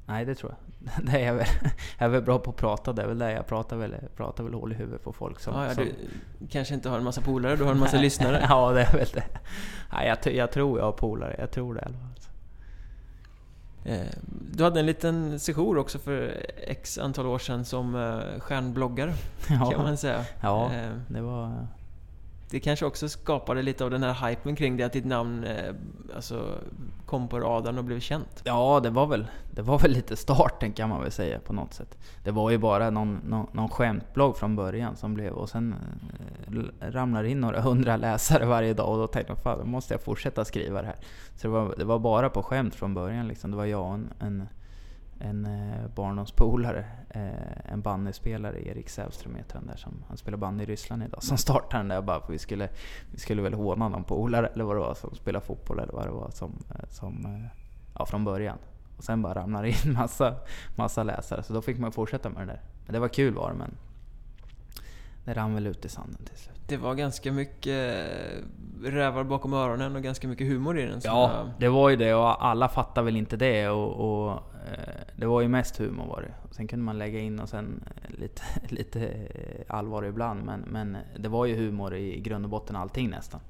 [0.06, 0.90] nej, det tror jag.
[1.06, 1.46] det är jag, väl,
[1.98, 2.92] jag är väl bra på att prata.
[2.92, 5.40] Det är väl det jag pratar väl, pratar väl hål i huvudet på folk.
[5.40, 5.84] Som, ja, ja, som,
[6.38, 8.46] du kanske inte har en massa polare, du har en massa lyssnare.
[8.48, 9.24] ja, det är väl det.
[9.92, 11.36] Nej, jag, jag tror jag har polare.
[11.38, 12.06] Jag tror det i alla fall.
[13.84, 14.06] Eh,
[14.52, 19.12] Du hade en liten sejour också för x antal år sedan som eh, stjärnbloggare,
[19.46, 20.24] kan Ja, man säga.
[20.40, 21.66] ja Eh, det var...
[22.50, 25.74] Det kanske också skapade lite av den här hypen kring det, att ditt namn eh,
[26.14, 26.58] alltså,
[27.06, 28.42] kom på radarn och blev känt.
[28.44, 31.74] Ja, det var, väl, det var väl lite starten kan man väl säga på något
[31.74, 31.98] sätt.
[32.24, 35.74] Det var ju bara någon, någon, någon skämtblogg från början som blev och sen
[36.80, 39.94] eh, ramlar in några hundra läsare varje dag och då tänkte jag fan, då måste
[39.94, 40.96] jag fortsätta skriva det här.
[41.36, 43.50] Så det var, det var bara på skämt från början liksom.
[43.50, 44.48] Det var jag och en, en,
[45.20, 50.64] en eh, barndomspolare, eh, en bandyspelare, Erik Sävström heter han där, som, han spelar bandy
[50.64, 52.68] i Ryssland idag, som startade den där bara för vi skulle,
[53.12, 56.06] vi skulle väl håna någon polare eller vad det var som spelar fotboll eller vad
[56.06, 57.60] det var som, eh, som eh,
[57.94, 58.58] ja, från början.
[58.96, 60.34] Och sen bara ramlar in massa,
[60.76, 62.60] massa läsare, så då fick man fortsätta med det där.
[62.86, 63.76] Men det var kul var det, men
[65.24, 66.60] det rann väl ut i sanden till slut.
[66.66, 68.44] Det var ganska mycket eh,
[68.82, 71.00] rävar bakom öronen och ganska mycket humor i den.
[71.04, 75.26] Ja, det var ju det och alla fattade väl inte det och, och Eh, det
[75.26, 76.54] var ju mest humor var det.
[76.54, 78.42] Sen kunde man lägga in och sen eh, lite,
[78.74, 79.28] lite
[79.68, 83.40] allvar ibland men, men det var ju humor i grund och botten allting nästan.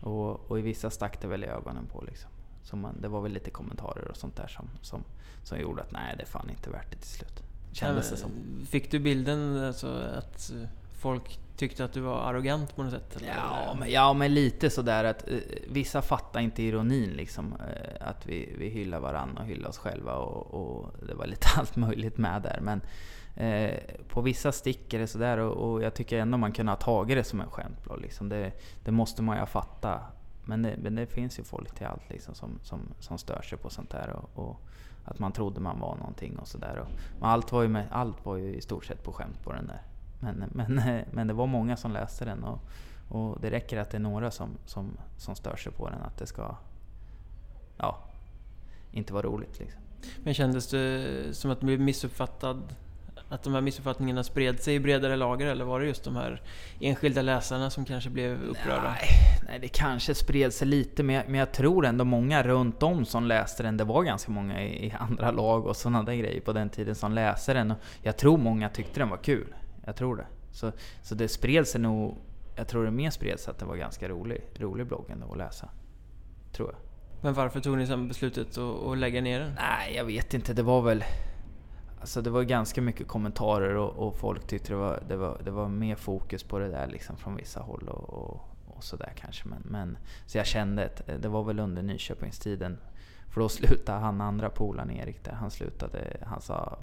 [0.00, 2.30] Och, och i vissa stack det väl i ögonen på liksom.
[2.62, 5.04] Så man, det var väl lite kommentarer och sånt där som, som,
[5.42, 7.42] som gjorde att nej det är fan inte värt det till slut.
[7.72, 8.30] Kändes det som.
[8.30, 9.88] Eh, fick du bilden alltså,
[10.18, 10.52] att
[10.98, 13.16] folk tyckte att du var arrogant på något sätt?
[13.16, 13.28] eller?
[13.28, 15.36] Ja men, ja, men lite sådär att eh,
[15.68, 17.52] vissa fattar inte ironin liksom.
[17.52, 21.46] Eh, att vi, vi hyllar varandra och hyllar oss själva och, och det var lite
[21.56, 22.60] allt möjligt med där.
[22.62, 22.80] Men
[23.36, 23.78] eh,
[24.08, 27.24] på vissa sticker det sådär och, och jag tycker ändå man kunde ha tagit det
[27.24, 28.00] som en skämtblad.
[28.00, 28.28] Liksom.
[28.28, 28.52] Det,
[28.84, 30.00] det måste man ju fatta.
[30.44, 33.58] Men det, men det finns ju folk till allt liksom, som, som, som stör sig
[33.58, 34.10] på sånt där.
[34.10, 34.60] Och, och
[35.04, 36.84] att man trodde man var någonting och sådär.
[37.20, 39.66] Men allt var, ju med, allt var ju i stort sett på skämt på den
[39.66, 39.82] där.
[40.20, 42.60] Men, men, men det var många som läste den och,
[43.08, 46.18] och det räcker att det är några som, som, som stör sig på den, att
[46.18, 46.56] det ska
[47.76, 47.98] ja,
[48.90, 49.58] inte vara roligt.
[49.58, 49.80] Liksom.
[50.24, 52.74] Men kändes det som att du blev missuppfattad
[53.28, 56.42] Att de här missuppfattningarna spred sig i bredare lager eller var det just de här
[56.80, 58.82] enskilda läsarna som kanske blev upprörda?
[58.82, 59.08] Nej,
[59.48, 63.04] nej det kanske spred sig lite, men jag, men jag tror ändå många runt om
[63.04, 63.76] som läste den.
[63.76, 66.94] Det var ganska många i, i andra lag och sådana där grejer på den tiden
[66.94, 67.70] som läste den.
[67.70, 69.54] Och jag tror många tyckte den var kul.
[69.88, 70.26] Jag tror det.
[70.50, 70.72] Så,
[71.02, 72.18] så det spred sig nog...
[72.56, 75.38] Jag tror det mer spred sig att det var ganska rolig, rolig blogg ändå att
[75.38, 75.68] läsa.
[76.52, 76.78] Tror jag.
[77.22, 79.52] Men varför tog ni sen beslutet att, lägga ner den?
[79.54, 80.54] Nej, jag vet inte.
[80.54, 81.04] Det var väl...
[82.00, 85.50] Alltså det var ganska mycket kommentarer och, och folk tyckte det var, det, var, det
[85.50, 89.48] var mer fokus på det där liksom från vissa håll och, och, och sådär kanske.
[89.48, 92.78] Men, men, så jag kände att det var väl under Nyköpingstiden.
[93.28, 95.32] För då slutade han andra polaren Erik där.
[95.32, 96.78] Han slutade, han sa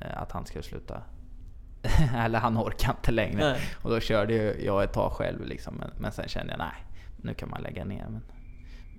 [0.00, 1.02] att han skulle sluta.
[2.16, 3.50] Eller han orkade inte längre.
[3.50, 3.60] Nej.
[3.82, 5.74] Och då körde jag ett tag själv liksom.
[5.74, 6.84] Men, men sen kände jag nej,
[7.16, 8.06] nu kan man lägga ner.
[8.08, 8.22] Men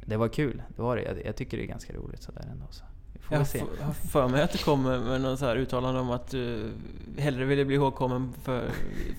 [0.06, 1.04] det var kul, det var det.
[1.04, 2.66] Jag, jag tycker det är ganska roligt sådär ändå.
[2.70, 2.84] Så.
[3.30, 6.72] Jag har för mig att du kommer med något så här uttalande om att du
[7.18, 8.70] hellre ville bli ihågkommen för,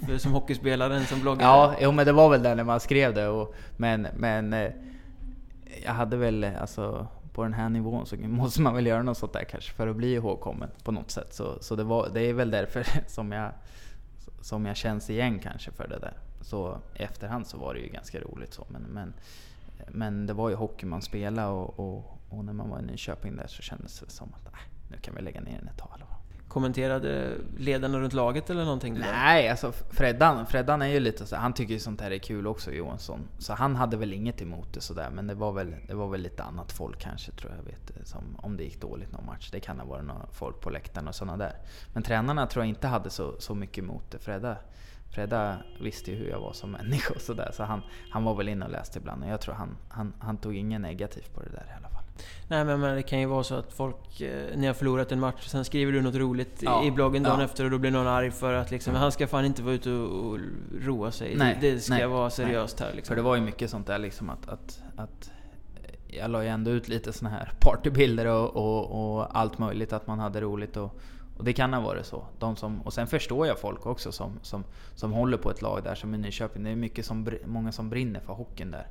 [0.06, 1.48] för som hockeyspelare än som bloggare.
[1.48, 3.28] Ja, jo, men det var väl det när man skrev det.
[3.28, 4.70] Och, men, men eh,
[5.84, 7.06] jag hade väl, alltså
[7.38, 9.96] på den här nivån så måste man väl göra något sånt där kanske för att
[9.96, 11.34] bli ihågkommen på något sätt.
[11.34, 13.52] Så, så det, var, det är väl därför som jag,
[14.40, 16.12] som jag känns igen kanske för det där.
[16.40, 18.66] Så i efterhand så var det ju ganska roligt så.
[18.68, 19.12] Men, men,
[19.88, 23.36] men det var ju hockey man spelade och, och och när man var i Nyköping
[23.36, 24.60] där så kändes det som att äh,
[24.90, 25.88] nu kan vi lägga ner den ett tag.
[26.48, 28.98] Kommenterade ledarna runt laget eller någonting?
[28.98, 32.46] Nej, alltså Freddan, Freddan är ju lite så han tycker ju sånt här är kul
[32.46, 33.28] också Johansson.
[33.38, 36.20] Så han hade väl inget emot det sådär, men det var väl, det var väl
[36.20, 39.50] lite annat folk kanske tror jag, vet, som, om det gick dåligt någon match.
[39.52, 41.52] Det kan ha varit några folk på läktaren och sådana där.
[41.92, 44.18] Men tränarna tror jag inte hade så, så mycket emot det.
[44.18, 44.56] Fredda,
[45.10, 48.48] Fredda visste ju hur jag var som människa och sådär, så han, han var väl
[48.48, 49.24] inne och läste ibland.
[49.24, 52.04] Och jag tror han, han, han tog inget negativt på det där i alla fall.
[52.48, 55.20] Nej men, men det kan ju vara så att folk, eh, ni har förlorat en
[55.20, 57.44] match, sen skriver du något roligt ja, i bloggen dagen ja.
[57.44, 59.90] efter och då blir någon arg för att liksom, han ska fan inte vara ute
[59.90, 60.38] och, och
[60.80, 61.34] roa sig.
[61.36, 63.08] Nej, det, det ska nej, vara seriöst här liksom.
[63.08, 65.30] För det var ju mycket sånt där liksom att, att, att
[66.08, 70.06] jag la ju ändå ut lite såna här partybilder och, och, och, allt möjligt, att
[70.06, 71.00] man hade roligt och,
[71.36, 72.24] och det kan ha varit så.
[72.38, 74.64] De som, och sen förstår jag folk också som, som,
[74.94, 76.64] som håller på ett lag där som i Nyköping.
[76.64, 78.86] Det är mycket som, många som brinner för hockeyn där.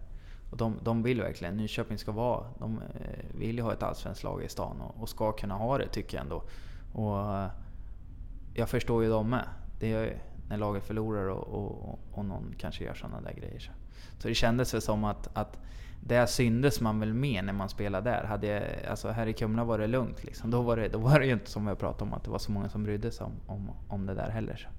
[0.52, 4.24] Och de, de vill verkligen, Nyköping ska vara, de eh, vill ju ha ett allsvenskt
[4.24, 6.44] lag i stan och, och, ska kunna ha det tycker jag ändå.
[6.94, 7.48] Och eh,
[8.54, 9.46] jag förstår ju dem med.
[9.80, 13.60] Det är när laget förlorar och, och, och någon kanske gör sådana där grejer.
[13.60, 13.72] Så,
[14.20, 15.60] så det kändes väl som att, att
[16.02, 18.24] där syndes man väl med när man spelade där.
[18.24, 20.52] Hade jag, alltså här i Kumla var det lugnt liksom.
[20.52, 22.30] Då var det, då var det ju inte som vi har pratat om att det
[22.30, 24.56] var så många som brydde sig om, om, om det där heller.
[24.56, 24.70] Så.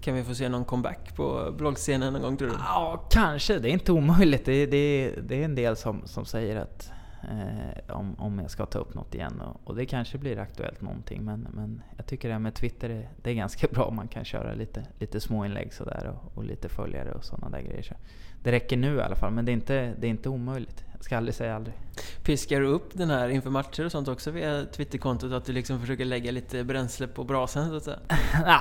[0.00, 2.54] Kan vi få se någon comeback på bloggscenen någon gång tror du?
[2.58, 3.58] Ja, kanske.
[3.58, 4.44] Det är inte omöjligt.
[4.44, 6.92] Det, det, det är en del som, som säger att
[7.22, 9.40] eh, om, om jag ska ta upp något igen.
[9.40, 11.24] Och, och, det kanske blir aktuellt någonting.
[11.24, 13.90] Men, men jag tycker det här med Twitter, är, det är ganska bra.
[13.90, 17.82] Man kan köra lite, lite småinlägg sådär och, och lite följare och sådana där grejer.
[17.82, 17.94] Så
[18.42, 20.84] det räcker nu i alla fall, men det är inte, det är inte omöjligt.
[20.96, 21.74] Jag ska aldrig säga aldrig.
[22.22, 25.32] Piskar du upp den här inför matcher och sånt också via Twitterkontot?
[25.32, 27.98] Att du liksom försöker lägga lite bränsle på brasan så att säga?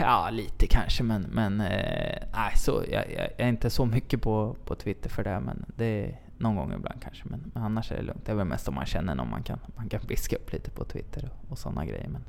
[0.00, 4.74] ja, lite kanske men, men eh, så, jag, jag, är inte så mycket på, på
[4.74, 5.40] Twitter för det.
[5.40, 7.24] Men det är någon gång ibland kanske.
[7.24, 8.26] Men, men annars är det lugnt.
[8.26, 10.70] Det är väl mest om man känner någon man kan, man kan piska upp lite
[10.70, 12.08] på Twitter och, och sådana grejer.
[12.08, 12.24] Men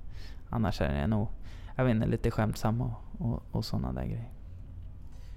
[0.50, 1.28] annars är det nog,
[1.76, 4.30] jag vet inte, lite skämtsam och, och, och sådana där grejer.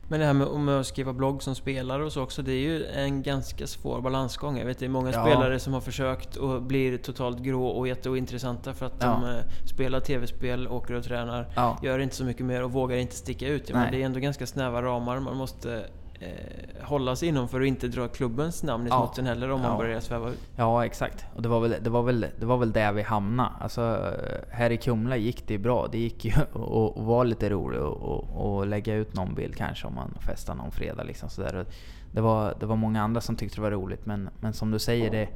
[0.08, 2.58] Men det här med, med att skriva blogg som spelare och så också, det är
[2.58, 4.58] ju en ganska svår balansgång.
[4.58, 5.24] Jag vet det är många ja.
[5.24, 9.06] spelare som har försökt och blir totalt grå och jätteointressanta för att ja.
[9.06, 11.78] de eh, spelar tv-spel, åker och tränar, ja.
[11.82, 13.72] gör inte så mycket mer och vågar inte sticka ut.
[13.72, 15.84] Men det är ändå ganska snäva ramar man måste
[16.20, 18.96] eh, hålla sig inom för att inte dra klubbens namn i ja.
[18.96, 20.38] smotten heller om man börjar sväva ut.
[20.56, 21.24] Ja, exakt.
[21.34, 23.50] Och det var väl, det var väl, det var väl där vi hamnade.
[23.60, 24.12] Alltså,
[24.50, 25.88] här i Kumla gick det bra.
[25.92, 29.86] Det gick ju att vara lite rolig och, och, och, lägga ut någon bild kanske
[29.86, 31.02] om man festar någon fredag.
[31.02, 31.66] Liksom sådär.
[32.12, 34.78] Det, var, det var många andra som tyckte det var roligt, men, men som du
[34.78, 35.28] säger, det,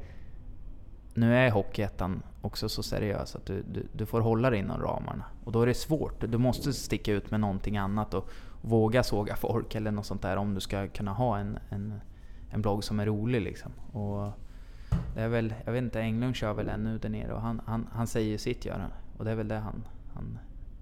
[1.21, 5.25] nu är Hockeyettan också så seriös att du, du, du, får hålla dig inom ramarna.
[5.45, 6.21] Och då är det svårt.
[6.21, 8.15] Du måste sticka ut med någonting annat.
[8.15, 8.31] Och,
[8.63, 12.01] våga såga folk eller något sånt där om du ska kunna ha en, en,
[12.51, 13.73] en blogg som är rolig liksom.
[13.93, 14.33] Och
[15.15, 17.89] det är väl, jag vet inte, Englund kör väl ännu där nere och han, han,
[17.93, 18.93] han säger ju sitt Göran.
[19.19, 20.39] Och det är väl det han, han,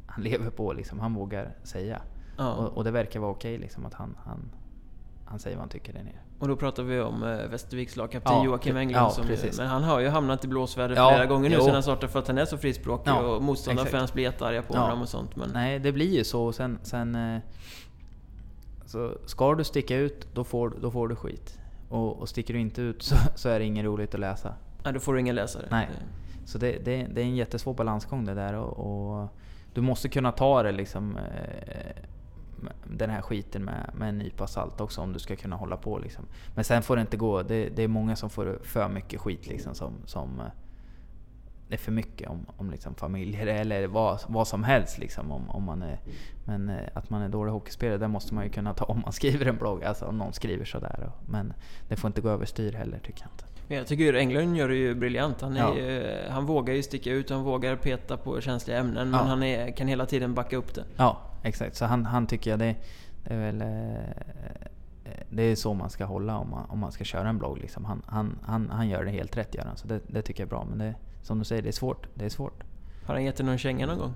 [0.07, 1.01] han lever på liksom.
[1.01, 2.01] Han vågar säga.
[2.37, 2.55] Ja.
[2.55, 4.51] Och, och, det verkar vara okej liksom att han, han,
[5.27, 6.19] han säger vad han tycker där nere.
[6.39, 9.05] Och då pratar vi om eh, Västerviks lagkapten ja, Joakim Englund.
[9.05, 9.27] Ja, som,
[9.59, 12.19] men han har ju hamnat i blåsväder ja, flera gånger nu sen han startade för
[12.19, 15.37] att han är så frispråkig ja, och motståndarfans blir jättearga på honom och sånt.
[15.37, 15.51] Men...
[15.51, 16.53] Nej, det blir ju så.
[16.53, 17.41] Sen, sen eh,
[18.87, 21.59] så ska du sticka ut, då får, då får du skit.
[21.89, 24.55] Och, och sticker du inte ut så, så är det inget roligt att läsa.
[24.85, 25.67] Nej, då får du ingen läsare.
[25.71, 25.89] Nej.
[26.45, 29.29] Så det, det, det är en jättesvår balansgång det där och, och
[29.75, 32.03] du måste kunna ta det liksom eh,
[32.85, 35.99] den här skiten med, med en nypa salt också om du ska kunna hålla på
[35.99, 36.25] liksom.
[36.55, 39.47] Men sen får det inte gå, det, det är många som får för mycket skit
[39.47, 40.47] liksom som, som eh,
[41.69, 44.99] det är för mycket om, om liksom familjer eller vad, vad som helst.
[44.99, 46.01] Liksom, om, om man är,
[46.45, 49.13] men eh, att man är dålig hockeyspelare, det måste man ju kunna ta om man
[49.21, 49.85] skriver en blogg.
[49.85, 51.11] Alltså om någon skriver sådär.
[51.27, 51.53] Men
[51.89, 53.45] det får inte gå överstyr heller tycker jag inte.
[53.69, 55.41] Jag tycker Englund gör det ju briljant.
[55.41, 56.33] Han, är, ja.
[56.33, 59.11] han vågar ju sticka ut, han vågar peta på känsliga ämnen.
[59.11, 59.27] Men ja.
[59.27, 60.85] han är, kan hela tiden backa upp det.
[60.97, 61.77] Ja, exakt.
[61.77, 62.77] Så han, han tycker jag det,
[63.25, 63.63] det är väl...
[63.63, 64.67] Eh,
[65.31, 67.59] det är så man ska hålla om man, om man ska köra en blogg.
[67.59, 67.85] Liksom.
[67.85, 69.77] Han, han, han, han gör det helt rätt, gör han.
[69.77, 70.65] Så det, det tycker jag är bra.
[70.65, 72.07] Men det, som du säger, det är svårt.
[72.15, 72.65] Det är svårt.
[73.07, 74.15] Har han gett dig någon känga någon gång?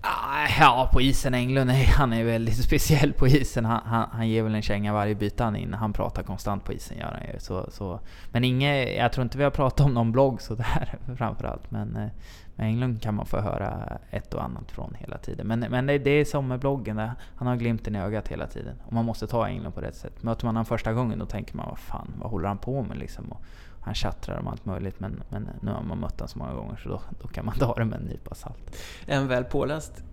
[0.00, 3.64] Ah, ja, på isen Englund, han är väldigt speciell på isen.
[3.64, 5.74] Han, han, han ger väl en känga varje byte han in.
[5.74, 7.38] Han pratar konstant på isen, gör han ju.
[7.38, 8.00] Så, så.
[8.32, 11.70] Men inget, jag tror inte vi har pratat om någon blogg sådär framförallt.
[11.70, 12.10] Men
[12.56, 15.46] med Englund kan man få höra ett och annat från hela tiden.
[15.46, 17.12] Men, men det, det är som med bloggen, där.
[17.36, 18.74] han har glimten i ögat hela tiden.
[18.86, 20.22] Och man måste ta Englund på rätt sätt.
[20.22, 22.98] Möter man honom första gången då tänker man, vad fan, vad håller han på med
[22.98, 23.32] liksom?
[23.32, 23.42] Och,
[23.84, 26.76] han tjattrar om allt möjligt men, men nu har man mött honom så många gånger
[26.76, 28.76] så då, då kan man ta det med en nypa salt.
[29.08, 30.04] Han väl påläst?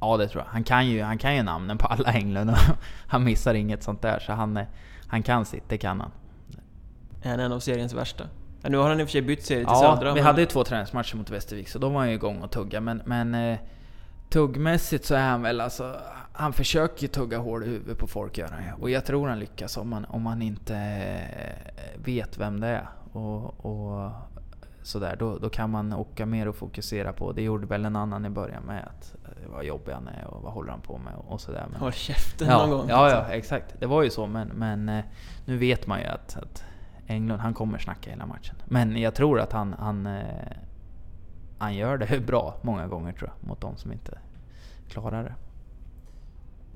[0.00, 0.50] Ja det tror jag.
[0.50, 2.56] Han kan ju, han kan ju namnen på alla England och
[3.06, 4.60] han missar inget sånt där så han,
[5.06, 6.10] han kan sitt, det kan han.
[7.22, 8.24] Är han en av seriens värsta?
[8.64, 10.08] Ja, nu har han i och för sig bytt serie till ja, Södra.
[10.08, 10.24] vi men...
[10.26, 13.02] hade ju två träningsmatcher mot Västervik så då var han ju igång och tugga men,
[13.04, 13.58] men eh,
[14.30, 15.96] tuggmässigt så är han väl alltså
[16.32, 18.80] han försöker ju tugga hål i huvudet på folk gör han.
[18.80, 22.88] Och jag tror han lyckas om man, om man inte eh, vet vem det är
[23.12, 24.10] och, och
[24.82, 28.26] sådär, då, då kan man åka mer och fokusera på, det gjorde väl en annan
[28.26, 31.14] i början med, att eh, vad jobbig han är och vad håller han på med
[31.28, 31.66] och sådär.
[31.78, 32.88] Håll käften ja, någon gång.
[32.88, 33.80] Ja, ja, exakt.
[33.80, 35.04] Det var ju så, men, men eh,
[35.44, 36.64] nu vet man ju att, att
[37.06, 38.56] Englund, han kommer snacka hela matchen.
[38.64, 40.22] Men jag tror att han, han, eh,
[41.58, 44.18] han gör det bra många gånger tror jag, mot de som inte
[44.88, 45.34] klarar det.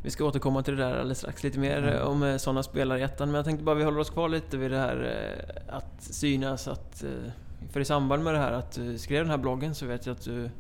[0.03, 2.07] Vi ska återkomma till det där alldeles strax, lite mer mm.
[2.07, 3.29] om eh, sådana spelare i ettan.
[3.29, 5.27] Men jag tänkte bara vi håller oss kvar lite vid det här
[5.69, 7.05] att synas, att...
[7.71, 10.15] För i samband med det här att du skrev den här bloggen så vet jag
[10.15, 10.51] att du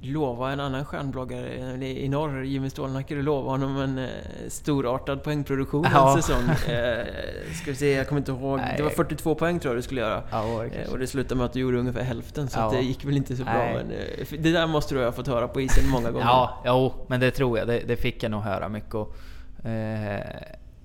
[0.00, 4.08] lova en annan stjärnbloggare i norr, Jimmy Stålnacke, du lovade honom en eh,
[4.48, 6.16] storartad poängproduktion ja.
[6.16, 6.42] en säsong.
[6.68, 8.58] Eh, ska vi se, jag kommer inte ihåg.
[8.58, 8.74] Nej.
[8.76, 10.22] Det var 42 poäng tror jag du skulle göra.
[10.30, 12.70] Ja, eh, och det slutade med att du gjorde ungefär hälften, så ja.
[12.70, 13.52] det gick väl inte så bra.
[13.52, 16.26] Men, eh, det där måste du ha fått höra på isen många gånger.
[16.28, 17.66] Ja, jo, men det tror jag.
[17.66, 18.94] Det, det fick jag nog höra mycket.
[18.94, 19.16] Och,
[19.64, 20.20] eh,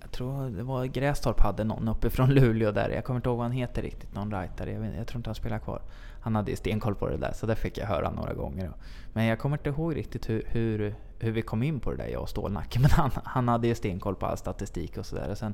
[0.01, 2.89] jag tror det var Grästorp hade någon uppifrån Luleå där.
[2.89, 4.71] Jag kommer inte ihåg vad han heter riktigt, någon rightare.
[4.71, 5.81] Jag, jag tror inte han spelar kvar
[6.23, 8.71] han hade ju stenkoll på det där, så det fick jag höra några gånger.
[9.13, 12.07] Men jag kommer inte ihåg riktigt hur, hur, hur vi kom in på det där,
[12.07, 12.79] jag och Stålnacke.
[12.81, 15.35] Men han, han hade ju stenkoll på all statistik och sådär.
[15.35, 15.53] Sen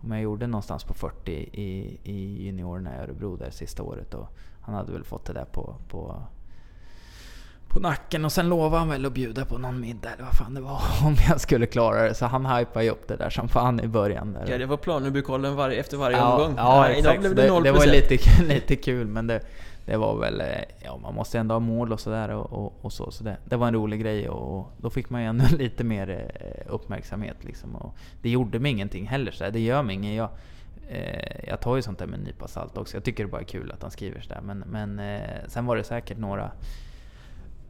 [0.00, 4.14] om jag gjorde någonstans på 40 i, i juniorerna i Örebro där sista året.
[4.14, 6.22] Och han hade väl fått det där på, på,
[7.68, 8.24] på nacken.
[8.24, 10.80] Och sen lovade han väl att bjuda på någon middag eller vad fan det var.
[11.04, 12.14] Om jag skulle klara det.
[12.14, 14.32] Så han hypade ju upp det där som fan i början.
[14.32, 14.46] Där.
[14.50, 16.54] Ja, det var Planebykollen varje, efter varje ja, omgång.
[16.56, 17.20] Ja, ja exakt.
[17.20, 19.40] Blev det, det, det var lite, lite kul men det
[19.88, 22.92] det var väl, eh, ja man måste ändå ha mål och sådär och, och, och,
[22.92, 23.10] så.
[23.10, 26.30] Så det, det, var en rolig grej och då fick man ju ändå lite mer
[26.40, 27.76] eh, uppmärksamhet liksom.
[27.76, 30.16] Och det gjorde mig ingenting heller så det gör mig inget.
[30.16, 30.28] Jag,
[30.88, 32.96] eh, jag tar ju sånt där med en nypa salt också.
[32.96, 34.40] Jag tycker det bara är kul att han skriver sådär.
[34.40, 36.50] Men, men eh, sen var det säkert några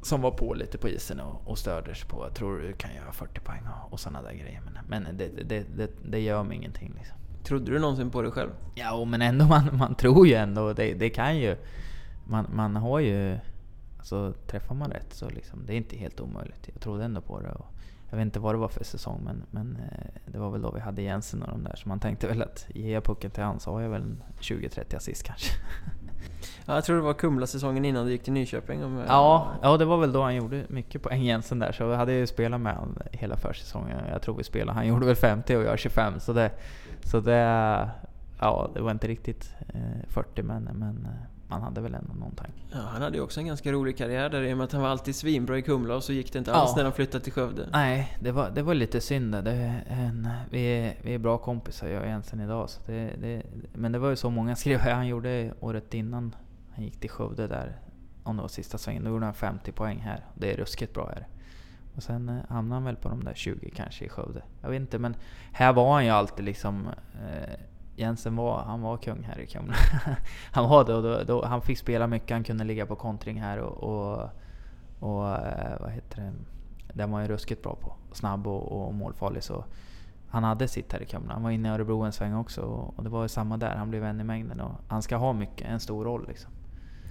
[0.02, 3.12] som var på lite på isen och, och stördes på, jag tror du kan göra
[3.12, 4.60] 40 poäng och, och sådana där grejer.
[4.64, 7.16] Men, men det, det, det, det gör mig ingenting liksom.
[7.44, 8.50] Trodde du någonsin på dig själv?
[8.74, 10.72] Ja, men ändå, man, man tror ju ändå.
[10.72, 11.56] Det, det kan ju
[12.28, 13.38] man, man har ju...
[13.98, 16.68] Alltså träffar man rätt så liksom, det är inte helt omöjligt.
[16.72, 17.52] Jag trodde ändå på det.
[17.52, 17.66] Och
[18.10, 20.70] jag vet inte vad det var för säsong men, men eh, det var väl då
[20.70, 21.76] vi hade Jensen och de där.
[21.76, 24.96] Så man tänkte väl att ger jag pucken till han så har jag väl 20-30
[24.96, 25.52] assist kanske.
[26.66, 28.84] Ja, jag tror det var Kumla-säsongen innan du gick till Nyköping.
[28.84, 31.72] Om, ja, ja, det var väl då han gjorde mycket poäng Jensen där.
[31.72, 33.98] Så jag hade ju spelat med honom hela försäsongen.
[34.12, 34.72] Jag tror vi spelade.
[34.72, 36.20] Han gjorde väl 50 och jag 25.
[36.20, 36.50] Så det,
[37.02, 37.90] så det,
[38.40, 39.54] ja, det var inte riktigt
[40.08, 42.60] 40 eh, men, men eh, man hade väl ändå någon tanke.
[42.70, 44.82] Ja, han hade ju också en ganska rolig karriär där i och med att han
[44.82, 46.76] var alltid svinbra i Kumla och så gick det inte alls ja.
[46.76, 47.68] när de flyttade till Skövde.
[47.72, 49.82] Nej, det var, det var lite synd det.
[49.88, 52.70] En, vi, är, vi är bra kompisar jag och Jensen idag.
[52.70, 53.42] Så det, det,
[53.72, 54.80] men det var ju så många skrev.
[54.94, 56.34] Han gjorde året innan
[56.78, 57.80] han gick till Skövde där,
[58.22, 60.24] om det var sista svängen, då gjorde han 50 poäng här.
[60.34, 61.26] Det är ruskigt bra här.
[61.96, 64.42] Och sen eh, hamnade han väl på de där 20 kanske i Skövde.
[64.62, 65.16] Jag vet inte, men
[65.52, 67.54] här var han ju alltid liksom eh,
[67.98, 69.74] Jensen var, han var kung här i Kumla.
[70.52, 73.40] han var det och då, då, han fick spela mycket, han kunde ligga på kontring
[73.40, 74.30] här och, och,
[75.00, 76.32] och eh, vad heter det?
[76.92, 77.92] Den var ju ruskigt bra på.
[78.12, 79.64] Snabb och, och målfarlig så
[80.30, 81.32] han hade sitt här i Kumla.
[81.32, 82.60] Han var inne i Örebro en sväng också
[82.96, 83.76] och det var ju samma där.
[83.76, 86.50] Han blev vän i mängden och han ska ha mycket, en stor roll liksom.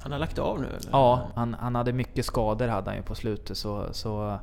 [0.02, 0.92] Han har lagt av nu eller?
[0.92, 4.40] Ja, han, han hade mycket skador hade han ju på slutet så, så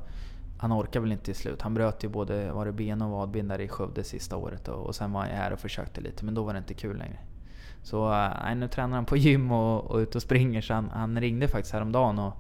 [0.64, 1.62] han orkade väl inte till slut.
[1.62, 4.94] Han bröt ju både var det ben och vadbindare i Skövde sista året och, och
[4.94, 7.18] sen var han här och försökte lite men då var det inte kul längre.
[7.82, 11.20] Så äh, nu tränar han på gym och, och ute och springer så han, han
[11.20, 12.32] ringde faktiskt häromdagen och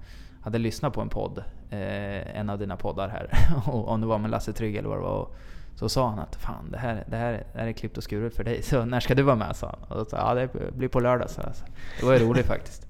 [0.42, 1.38] hade lyssnat på en podd,
[1.70, 3.30] eh, en av dina poddar här,
[3.66, 5.18] och, om det var med Lasse Trygg eller vad det var.
[5.18, 5.36] Och,
[5.74, 8.36] så sa han att fan det här, det här, det här är klippt och skuret
[8.36, 9.56] för dig, så när ska du vara med?
[9.56, 9.88] sa han.
[9.88, 11.64] Och då sa ja det blir på lördag så alltså.
[12.00, 12.83] Det var ju roligt faktiskt.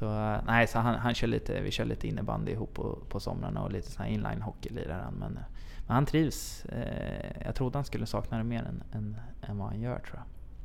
[0.00, 3.20] Så eh, nej, så han, han kör lite, vi kör lite innebandy ihop på, på
[3.20, 5.14] somrarna och lite sån här inline hockey lirar han.
[5.14, 5.32] Men,
[5.86, 6.64] men han trivs.
[6.64, 10.20] Eh, jag trodde han skulle sakna det mer än, än, än vad han gör tror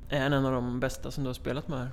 [0.09, 0.17] jag.
[0.19, 1.89] Är han en av de bästa som du har spelat med här?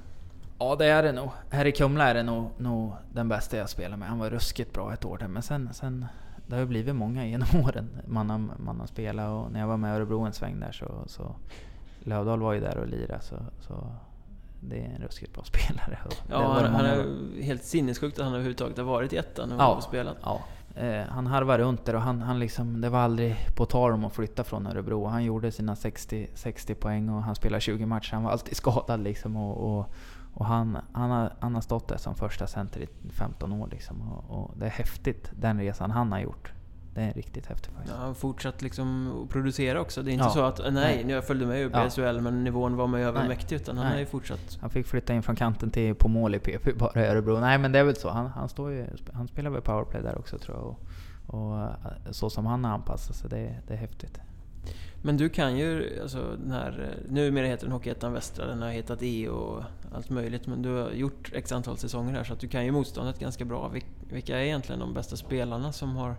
[0.59, 1.31] Ja det är det nog.
[1.51, 4.09] Här i Kumla är det nog, nog den bästa jag spelar med.
[4.09, 5.29] Han var ruskigt bra ett år där.
[5.29, 6.07] Men sen, sen
[6.47, 9.29] det har ju blivit många genom åren man har, man har spelat.
[9.29, 11.35] Och när jag var med i Örebro en sväng där så, så
[12.01, 13.21] Lövdahl var ju där och lirade.
[13.21, 13.93] Så, så
[14.65, 15.99] det är en ruskigt bra spelare.
[16.29, 19.81] Ja, han, han är helt sinnessjukt att han överhuvudtaget har varit i ettan och ja,
[19.81, 20.17] spelat.
[20.23, 20.41] Ja.
[20.75, 24.05] Eh, han harvade runt där och han, han liksom, det var aldrig på tal om
[24.05, 25.07] att flytta från Örebro.
[25.07, 28.13] Han gjorde sina 60, 60 poäng och han spelade 20 matcher.
[28.13, 29.37] Han var alltid skadad liksom.
[29.37, 29.93] Och, och,
[30.35, 34.13] och han, han, har, han har stått där som första center i 15 år liksom.
[34.13, 36.53] Och, och det är häftigt, den resan han har gjort.
[36.95, 37.95] Det är riktigt häftigt faktiskt.
[37.99, 40.03] Ja, han fortsatt liksom att producera också.
[40.03, 40.31] Det är inte ja.
[40.31, 41.15] så att, nej, nej.
[41.15, 41.91] jag följde med upp i ja.
[41.91, 43.57] SHL men nivån var mig övermäktig.
[43.57, 44.59] Utan han har ju fortsatt.
[44.61, 47.41] Han fick flytta in från kanten till på mål i PP bara i Örebro.
[47.41, 48.11] Nej men det är väl så.
[48.11, 50.67] Han, han, står ju, han spelar väl powerplay där också tror jag.
[50.67, 50.81] Och,
[51.41, 51.71] och eh,
[52.11, 54.21] så som han har anpassat sig, det, det är häftigt.
[55.05, 59.03] Men du kan ju, alltså den här, numera heter den Hockeyettan Västra, den har hetat
[59.03, 59.63] E och
[59.95, 60.47] allt möjligt.
[60.47, 63.45] Men du har gjort x antal säsonger här så att du kan ju motståndet ganska
[63.45, 63.73] bra.
[64.11, 66.17] Vilka är egentligen de bästa spelarna som har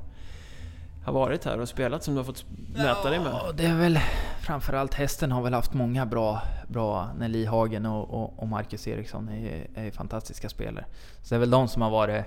[1.05, 2.45] har varit här och spelat som du har fått
[2.75, 3.31] möta dig med?
[3.31, 3.99] Ja, det är väl
[4.39, 9.29] framförallt hästen har väl haft många bra, bra Nelly Hagen och, och, och Marcus Eriksson
[9.29, 10.85] är, är fantastiska spelare.
[11.21, 12.25] Så det är väl de som har varit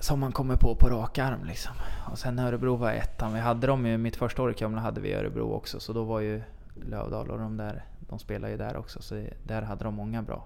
[0.00, 1.72] som man kommer på på rak arm liksom.
[2.10, 3.34] Och sen Örebro var ettan.
[3.34, 6.04] Vi hade dem ju, mitt första år i Kumla hade vi Örebro också, så då
[6.04, 6.42] var ju
[6.74, 10.44] Lövdal och de där, de spelade ju där också, så där hade de många bra.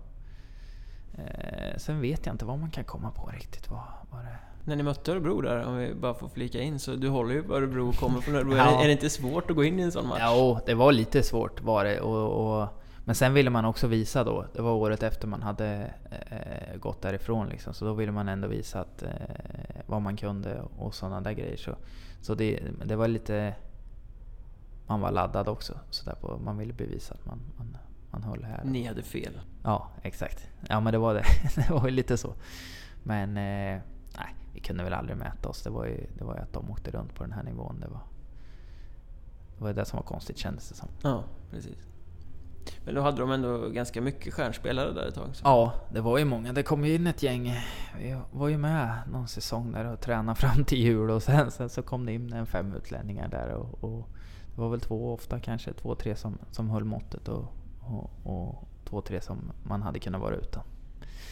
[1.14, 3.70] Eh, sen vet jag inte vad man kan komma på riktigt.
[3.70, 6.94] Vad, vad det när ni mötte Örebro där, om vi bara får flika in, så
[6.94, 8.56] du håller ju på Örebro och kommer från Örebro.
[8.56, 8.82] ja.
[8.82, 10.22] Är det inte svårt att gå in i en sån match?
[10.24, 12.00] Jo, det var lite svårt var det.
[12.00, 12.68] Och, och,
[13.04, 17.02] men sen ville man också visa då, det var året efter man hade eh, gått
[17.02, 19.10] därifrån liksom, så då ville man ändå visa att, eh,
[19.86, 21.56] vad man kunde och sådana där grejer.
[21.56, 21.76] Så,
[22.20, 23.54] så det, det var lite...
[24.86, 27.76] Man var laddad också, så där på, man ville bevisa att man, man,
[28.10, 28.60] man höll här.
[28.64, 29.40] Ni hade fel.
[29.64, 30.48] Ja, exakt.
[30.68, 31.24] Ja men det var det.
[31.56, 32.34] det var ju lite så.
[33.02, 33.36] Men...
[33.36, 33.82] Eh,
[34.52, 35.62] vi kunde väl aldrig mäta oss.
[35.62, 37.80] Det var ju, det var ju att de åkte runt på den här nivån.
[37.80, 38.00] Det var
[39.58, 40.88] det, var det som var konstigt kändes det som.
[41.02, 41.76] Ja, precis.
[42.84, 45.36] Men då hade de ändå ganska mycket stjärnspelare där ett tag?
[45.36, 45.42] Så.
[45.44, 46.52] Ja, det var ju många.
[46.52, 47.54] Det kom ju in ett gäng.
[47.98, 51.68] Vi var ju med någon säsong där och tränade fram till jul och sen, sen
[51.68, 54.08] så kom det in en fem utlänningar där och, och
[54.54, 57.44] det var väl två ofta kanske, två, tre som, som höll måttet och,
[57.80, 60.62] och, och två, tre som man hade kunnat vara utan.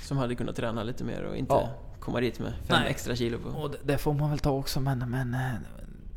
[0.03, 1.69] Som hade kunnat träna lite mer och inte ja.
[2.11, 2.91] Komma dit med fem Nej.
[2.91, 3.49] extra kilo på.
[3.49, 5.41] Och det, det, får man väl ta också men, men eh,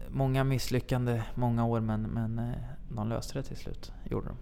[0.10, 2.56] många misslyckande många år men, men eh,
[2.90, 3.92] de löste det till slut.
[4.10, 4.38] Gjorde de.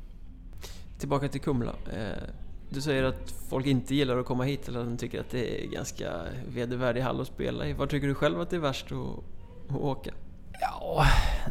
[0.99, 1.71] Tillbaka till Kumla.
[1.71, 2.23] Eh,
[2.69, 5.65] du säger att folk inte gillar att komma hit eller att de tycker att det
[5.65, 6.11] är ganska
[6.47, 7.73] vedervärdig hall att spela i.
[7.73, 10.11] Var tycker du själv att det är värst att, att åka?
[10.61, 11.05] Ja,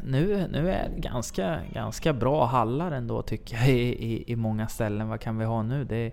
[0.05, 4.69] nu, nu är det ganska, ganska bra hallar ändå tycker jag i, i, i många
[4.69, 5.09] ställen.
[5.09, 5.85] Vad kan vi ha nu?
[5.85, 6.13] Det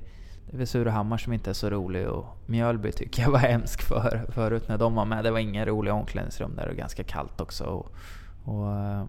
[0.49, 3.81] det är väl Surahammar som inte är så rolig och Mjölby tycker jag var hemsk
[3.81, 5.23] för, förut när de var med.
[5.23, 7.63] Det var inga roliga omklädningsrum där och ganska kallt också.
[7.63, 7.91] Och,
[8.45, 9.03] och, eh,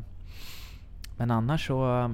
[1.16, 2.08] men annars så...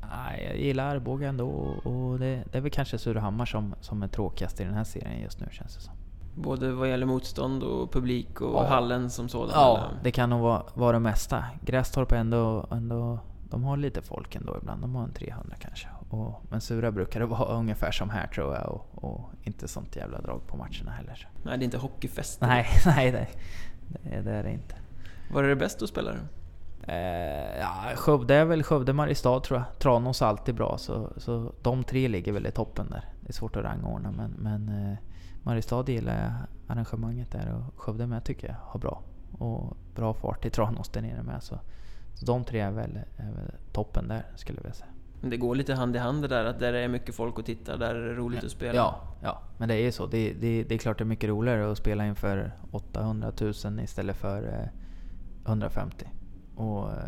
[0.00, 1.48] Nej, jag gillar Arboga ändå
[1.84, 5.20] och det, det är väl kanske Surahammar som, som är tråkigast i den här serien
[5.20, 5.94] just nu känns det som.
[6.34, 8.68] Både vad gäller motstånd och publik och ja.
[8.68, 9.50] hallen som sådan?
[9.54, 10.02] Ja, eller?
[10.02, 11.44] det kan nog vara, vara det mesta.
[11.60, 13.18] Grästorp ändå, ändå...
[13.50, 14.80] De har lite folk ändå ibland.
[14.80, 15.88] De har en 300 kanske.
[16.20, 19.96] Och, men Sura brukar det vara ungefär som här tror jag och, och, inte sånt
[19.96, 21.28] jävla drag på matcherna heller.
[21.42, 22.40] Nej, det är inte hockeyfest?
[22.40, 23.28] Nej, nej det,
[23.88, 24.74] det, det är det inte.
[25.32, 26.18] Var är det bäst att spela då?
[26.92, 29.78] Eh, ja, Skövde är väl Skövde, Mariestad tror jag.
[29.78, 33.04] Tranås är alltid bra, så, så de tre ligger väl i toppen där.
[33.20, 34.98] Det är svårt att rangordna, men, men eh,
[35.42, 36.32] Mariestad gillar jag
[36.68, 39.02] arrangemanget där och Skövde med tycker jag har bra.
[39.38, 41.42] Och bra fart i Tranås där nere med.
[41.42, 41.58] Så,
[42.14, 44.90] så de tre är väl, är väl toppen där skulle jag vilja säga.
[45.24, 47.46] Men det går lite hand i hand det där att där är mycket folk att
[47.46, 48.46] titta, där är det roligt ja.
[48.46, 48.74] att spela.
[48.74, 50.06] Ja, ja, men det är ju så.
[50.06, 54.16] Det, det, det är klart det är mycket roligare att spela inför 800 000 istället
[54.16, 54.70] för
[55.46, 56.06] 150.
[56.56, 56.98] och eh,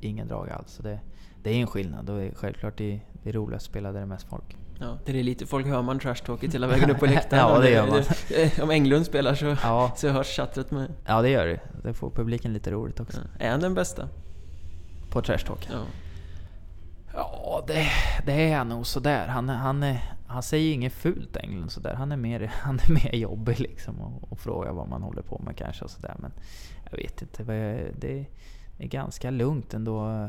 [0.00, 0.72] ingen drag alls.
[0.72, 1.00] Så det,
[1.42, 4.06] det är en skillnad och självklart det, det är roligast att spela där det är
[4.06, 4.56] mest folk.
[4.80, 7.48] Ja, det är lite folk hör man trashtalket hela vägen upp på läktaren.
[7.48, 8.02] ja, det gör man.
[8.62, 9.92] om Englund spelar så, ja.
[9.96, 10.92] så hörs chattret med.
[11.06, 11.60] Ja, det gör det.
[11.82, 13.20] Det får publiken lite roligt också.
[13.38, 13.44] Ja.
[13.44, 14.08] Är han den bästa?
[15.10, 15.68] På trashtalk?
[15.72, 15.78] Ja.
[17.46, 17.86] Ja, det,
[18.26, 19.26] det är han nog sådär.
[19.26, 21.94] Han, han, han säger inget fult Englund sådär.
[21.94, 25.38] Han är mer, han är mer jobbig liksom och, och frågar vad man håller på
[25.38, 26.16] med kanske och sådär.
[26.18, 26.32] Men
[26.90, 27.44] jag vet inte.
[27.98, 28.26] Det,
[28.78, 30.28] är ganska lugnt ändå.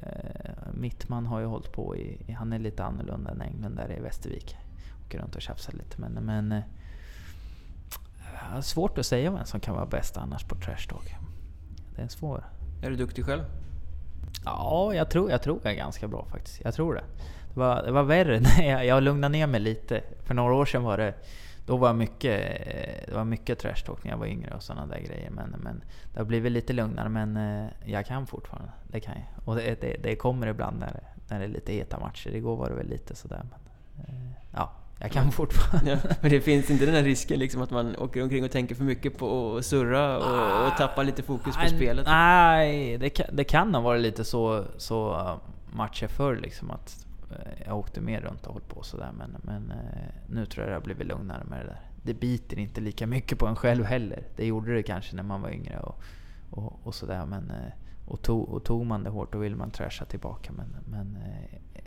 [0.00, 4.00] Eh, Mittman har ju hållit på i, han är lite annorlunda än Englund där i
[4.00, 4.56] Västervik.
[5.06, 6.62] Åker runt och tjafsar lite men, men eh,
[8.60, 11.14] svårt att säga vem som kan vara bäst annars på trash talk.
[11.96, 12.44] Det är svår.
[12.82, 13.42] Är du duktig själv?
[14.44, 16.60] Ja, jag tror, jag tror jag är ganska bra faktiskt.
[16.64, 17.04] Jag tror det.
[17.54, 20.00] Det var, det var värre när jag, jag lugnade ner mig lite.
[20.24, 21.14] För några år sedan var det
[21.68, 22.40] då var mycket,
[23.06, 25.30] det var mycket trashtalk när jag var yngre och sådana där grejer.
[25.30, 25.82] Men, men
[26.12, 27.08] det har blivit lite lugnare.
[27.08, 28.72] Men eh, jag kan fortfarande.
[28.86, 29.48] Det kan jag.
[29.48, 32.30] Och det, det, det kommer ibland när, när det är lite heta matcher.
[32.30, 33.42] Igår var det väl lite sådär.
[33.50, 35.90] Men, eh, ja, jag kan fortfarande.
[35.90, 38.74] Ja, men det finns inte den här risken liksom att man åker omkring och tänker
[38.74, 42.06] för mycket på att surra och, och tappar lite fokus på spelet?
[42.06, 45.36] Nej, det kan, det kan ha varit lite så, så uh,
[45.76, 46.70] matcher förr liksom.
[46.70, 47.36] Att uh,
[47.66, 49.10] jag åkte mer runt och höll på sådär.
[49.18, 51.80] Men, men uh, nu tror jag det har blivit lugnare med det där.
[52.02, 54.22] Det biter inte lika mycket på en själv heller.
[54.36, 56.02] Det gjorde det kanske när man var yngre och,
[56.50, 57.26] och, och sådär.
[57.26, 57.52] Men,
[58.06, 60.52] och, tog, och tog man det hårt då vill man trasha tillbaka.
[60.52, 61.18] Men, men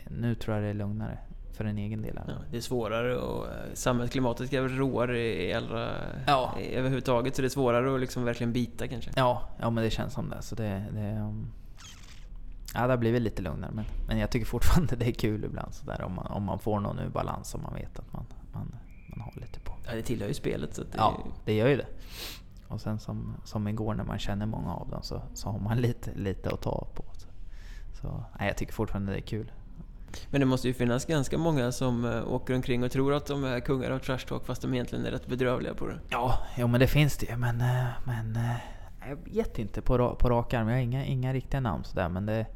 [0.08, 1.18] nu tror jag det är lugnare
[1.52, 2.20] för en egen del.
[2.26, 5.90] Ja, det är svårare och eh, samhällsklimatet är råare i allra,
[6.26, 6.58] ja.
[6.72, 9.10] överhuvudtaget så det är svårare att liksom verkligen bita kanske.
[9.16, 10.42] Ja, ja men det känns som det.
[10.42, 11.52] Så det, det um,
[12.74, 15.74] Ja, det har blivit lite lugnare men, men jag tycker fortfarande det är kul ibland
[15.74, 18.74] sådär om man, om man får någon ur balans som man vet att man, man,
[19.06, 19.72] man har lite på.
[19.86, 20.74] Ja, det tillhör ju spelet.
[20.74, 21.86] Så det ja, det gör ju det.
[22.68, 25.76] Och sen som, som igår när man känner många av dem så, så har man
[25.80, 27.04] lite, lite att ta på.
[27.12, 27.26] Så,
[28.00, 29.52] så nej, jag tycker fortfarande det är kul.
[30.30, 33.44] Men det måste ju finnas ganska många som uh, åker omkring och tror att de
[33.44, 35.98] är kungar av trash talk fast de egentligen är rätt bedrövliga på det.
[36.08, 37.36] Ja, jo men det finns det ju.
[37.36, 38.56] Men, uh, men uh,
[39.08, 40.68] jag vet inte på, på rak arm.
[40.68, 42.08] Jag har inga, inga riktiga namn sådär.
[42.08, 42.46] Men det,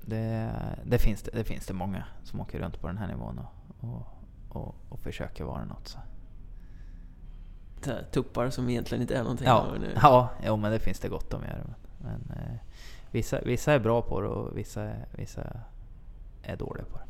[0.00, 0.52] det,
[0.84, 3.88] det, finns det, det finns det många som åker runt på den här nivån och,
[3.88, 4.06] och,
[4.48, 5.88] och, och försöker vara något.
[5.88, 5.98] Så.
[8.12, 9.46] Tuppar som egentligen inte är någonting.
[9.46, 9.66] Ja,
[10.02, 11.74] ja jo, men det finns det gott om göra.
[11.98, 12.58] Men, men
[13.10, 15.60] vissa, vissa är bra på det och vissa, vissa
[16.42, 17.04] är dåliga på det.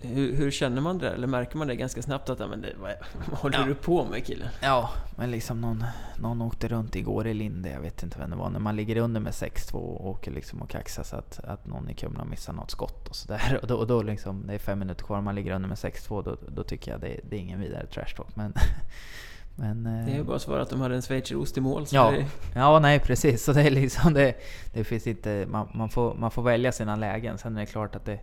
[0.00, 1.10] Hur, hur, känner man det?
[1.10, 2.90] Eller märker man det ganska snabbt att men det, vad,
[3.30, 3.64] vad håller ja.
[3.64, 4.50] du på med kille?
[4.62, 5.84] Ja, men liksom någon,
[6.18, 8.50] någon åkte runt igår i Linde, jag vet inte vem det var.
[8.50, 11.90] När man ligger under med 6-2 och åker liksom och kaxar så att, att någon
[11.90, 13.58] i Kumla missar något skott och sådär.
[13.62, 15.78] Och då, och då liksom, det är fem minuter kvar och man ligger under med
[15.78, 18.36] 6-2, då, då tycker jag det, det är ingen vidare trash talk.
[18.36, 18.54] Men,
[19.56, 21.86] men, det är ju bara svårt att de hade en schweizerost i mål.
[21.90, 22.26] ja, det...
[22.54, 23.44] ja, nej precis.
[23.44, 24.34] Så det är liksom det,
[24.72, 27.38] det finns inte, man, man, får, man får välja sina lägen.
[27.38, 28.20] Sen är det klart att det,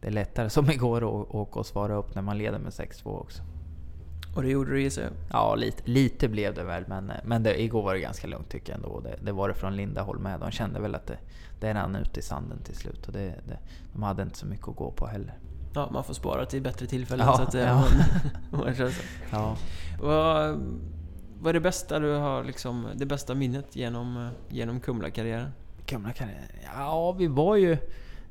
[0.00, 3.20] det är lättare som igår att åka och svara upp när man leder med 6-2
[3.20, 3.42] också.
[4.36, 5.12] Och det gjorde du gissar jag?
[5.30, 6.84] Ja, lite, lite blev det väl.
[6.88, 9.00] Men, men det, igår var det ganska lugnt tycker jag ändå.
[9.00, 10.40] Det, det var det från Lindaholm med.
[10.40, 11.18] De kände väl att det,
[11.60, 13.06] det rann ut i sanden till slut.
[13.06, 13.58] Och det, det,
[13.92, 15.38] de hade inte så mycket att gå på heller.
[15.74, 17.26] Ja, man får spara till bättre tillfällen.
[17.26, 17.74] Ja, så att, ja.
[18.50, 18.88] Man, man så.
[19.30, 19.56] ja.
[20.00, 20.60] Vad,
[21.40, 25.50] vad är det bästa du har, liksom, det bästa minnet genom, genom Kumla-karriären?
[25.86, 26.48] Kumla-karriären?
[26.76, 27.76] Ja, vi var ju...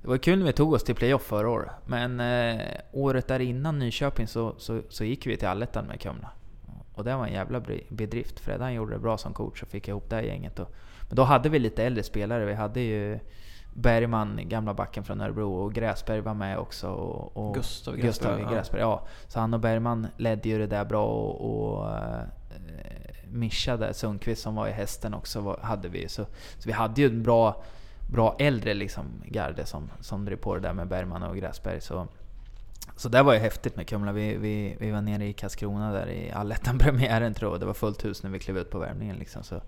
[0.02, 1.72] Det var kul när vi tog oss till playoff förra året.
[1.86, 2.62] Men eh,
[2.92, 6.32] året där innan Nyköping så, så, så gick vi till allettan med Kumla.
[6.94, 8.40] Och det var en jävla bedrift.
[8.40, 10.60] Fred han gjorde det bra som coach och fick ihop det här gänget.
[10.60, 10.76] Och,
[11.08, 12.46] men då hade vi lite äldre spelare.
[12.46, 13.20] Vi hade ju
[13.74, 16.88] Bergman, gamla backen från Örebro, och Gräsberg var med också.
[16.88, 18.38] Och, och Gustav Gräsberg.
[18.38, 19.08] Gustav Gräsberg ja.
[19.28, 21.06] Så han och Bergman ledde ju det där bra.
[21.06, 22.24] och, och eh,
[23.32, 26.08] Mischa där, Sundqvist som var i hästen också, var, hade vi.
[26.08, 26.26] Så,
[26.58, 27.64] så vi hade ju en bra,
[28.12, 31.82] bra äldre liksom, garde som, som drev på det där med Bergman och Gräsberg.
[31.82, 32.08] Så,
[32.96, 34.12] så det var ju häftigt med Kumla.
[34.12, 37.60] Vi, vi, vi var nere i Karlskrona där i allettan-premiären tror jag.
[37.60, 39.16] Det var fullt hus när vi klev ut på värmningen.
[39.16, 39.44] Liksom.
[39.44, 39.62] Så,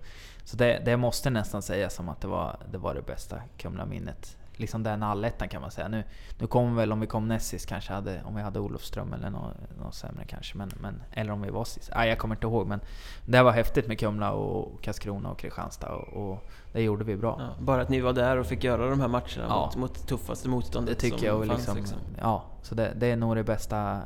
[0.44, 4.36] så det, det måste nästan sägas som att det var det, var det bästa Kumla-minnet
[4.56, 5.88] liksom den allettan kan man säga.
[5.88, 6.04] Nu,
[6.38, 9.30] nu kommer väl, om vi kom näst sist kanske, hade, om vi hade Olofström eller
[9.30, 10.58] något, något sämre kanske.
[10.58, 11.90] Men, men, eller om vi var sist.
[11.92, 12.66] Ah, jag kommer inte ihåg.
[12.66, 12.80] Men
[13.26, 15.88] det var häftigt med Kumla och Karlskrona och Kristianstad.
[15.88, 17.36] Och, och det gjorde vi bra.
[17.40, 19.64] Ja, bara att ni var där och fick göra de här matcherna ja.
[19.64, 21.46] mot, mot tuffaste motståndet Det tycker jag.
[21.46, 21.98] fanns, Liksom, liksom.
[22.20, 24.00] Ja, så det, det är nog det bästa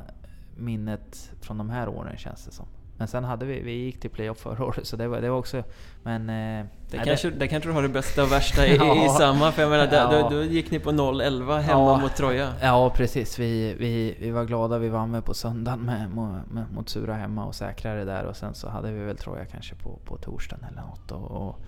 [0.55, 2.65] minnet från de här åren känns det som.
[2.99, 5.37] Men sen hade vi, vi gick till playoff förra året, så det var, det var
[5.37, 5.63] också...
[6.03, 6.29] Men...
[6.29, 7.35] Eh, det, nej, kanske, det...
[7.35, 9.05] det kanske har det bästa och värsta i, ja.
[9.05, 10.11] i samma, för jag menar, ja.
[10.11, 11.97] då, då, gick ni på 0-11 hemma ja.
[11.97, 12.53] mot Troja.
[12.61, 13.39] Ja, precis.
[13.39, 16.09] Vi, vi, vi var glada, vi vann med på söndagen med,
[16.49, 18.23] med, mot Sura hemma och säkrade där.
[18.23, 21.11] Och sen så hade vi väl Troja kanske på, på torsdagen eller något.
[21.11, 21.59] Och, och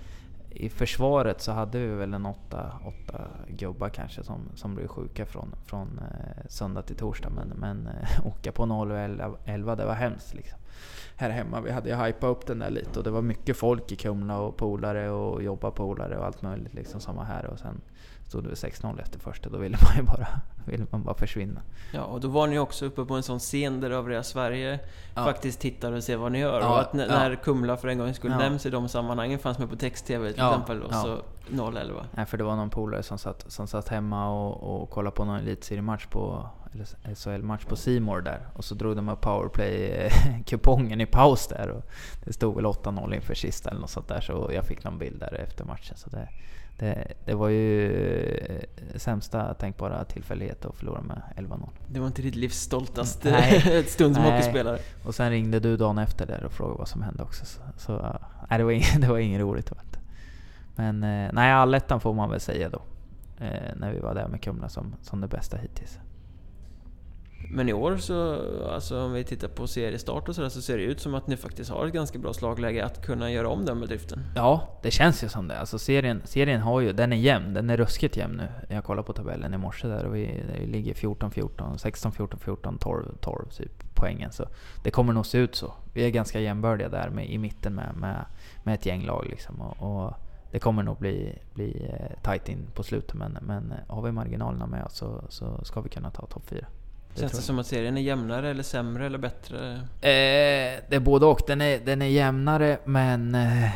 [0.49, 5.25] i försvaret så hade vi väl en åtta, åtta gubbar kanske som, som blev sjuka
[5.25, 7.29] från, från eh, söndag till torsdag.
[7.29, 10.59] Men, men eh, åka på 0 och 11, 11 det var hemskt liksom.
[11.22, 13.91] Här hemma, vi hade ju hypat upp den där lite och det var mycket folk
[13.91, 17.45] i Kumla och polare och jobba polare och allt möjligt liksom som var här.
[17.45, 17.82] Och sen
[18.28, 20.28] stod det 6-0 efter första, då ville man ju bara,
[20.65, 21.61] ville man bara försvinna.
[21.93, 24.80] Ja, och då var ni också uppe på en sån scen där övriga Sverige
[25.15, 25.24] Ja.
[25.26, 26.59] faktiskt tittar och ser vad ni gör.
[26.61, 27.15] Ja, och att n- ja.
[27.19, 28.39] när Kumla för en gång skulle Ja.
[28.39, 30.82] nämns i de sammanhangen fanns med på text-tv till exempel.
[30.84, 31.17] Och så
[31.49, 32.05] 011.
[32.11, 35.26] Nej, för det var någon polare som satt, som satt hemma och, och kollade på
[35.26, 36.49] någon elitseriematch på,
[37.15, 38.47] SHL-match på Simor där.
[38.53, 41.69] Och så drog de upp powerplay-kupongen i paus där.
[41.69, 41.84] Och
[42.24, 44.22] det stod väl 8-0 inför sista eller något sånt där.
[44.22, 45.97] Så jag fick någon bild där efter matchen.
[45.97, 46.30] Så det,
[46.80, 47.91] det, det var ju
[48.38, 48.61] eh,
[48.95, 51.69] sämsta tänkbara tillfällighet att förlora med 11-0.
[51.88, 53.84] Det var inte ditt livs stoltaste Nej.
[53.88, 54.32] stund som Nej.
[54.32, 54.80] hockeyspelare.
[55.05, 57.45] Och sen ringde du dagen efter där och frågade vad som hände också.
[57.45, 58.19] Så, så
[58.49, 59.72] nej, det var inget, det var inget roligt.
[60.76, 62.82] Men eh, nej, allettan får man väl säga då.
[63.39, 65.99] Eh, när vi var där med Kumla som, som det bästa hittills.
[67.49, 68.41] Men i år så,
[68.73, 71.37] alltså om vi tittar på seriestart och sådär, så ser det ut som att ni
[71.37, 74.23] faktiskt har ett ganska bra slagläge att kunna göra om den bedriften.
[74.35, 75.59] Ja, det känns ju som det.
[75.59, 77.53] Alltså serien, serien har ju, den är jämn.
[77.53, 78.75] Den är ruskigt jämn nu.
[78.75, 83.83] Jag kollade på tabellen i morse där och vi, vi ligger 14-14, 16-14-14, 12-12, typ
[83.95, 84.31] poängen.
[84.31, 84.45] Så
[84.83, 85.73] det kommer nog se ut så.
[85.93, 88.25] Vi är ganska jämbördiga där med, i mitten med, med,
[88.63, 89.61] med ett gäng lag liksom.
[89.61, 90.13] Och, och
[90.51, 94.11] det kommer nog bli, bli eh, tight in på slutet men, men eh, har vi
[94.11, 96.65] marginalerna med oss så, så ska vi kunna ta topp 4.
[97.16, 99.74] Känns det som att serien är jämnare eller sämre eller bättre?
[99.76, 101.41] Eh, det är både och.
[101.47, 103.70] Den är, den är jämnare men eh,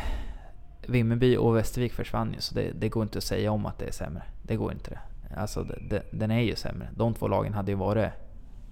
[0.87, 3.85] Vimmerby och Västervik försvann ju så det, det går inte att säga om att det
[3.85, 4.23] är sämre.
[4.43, 4.99] Det går inte det.
[5.37, 6.89] Alltså det, det, den är ju sämre.
[6.95, 8.09] De två lagen hade ju varit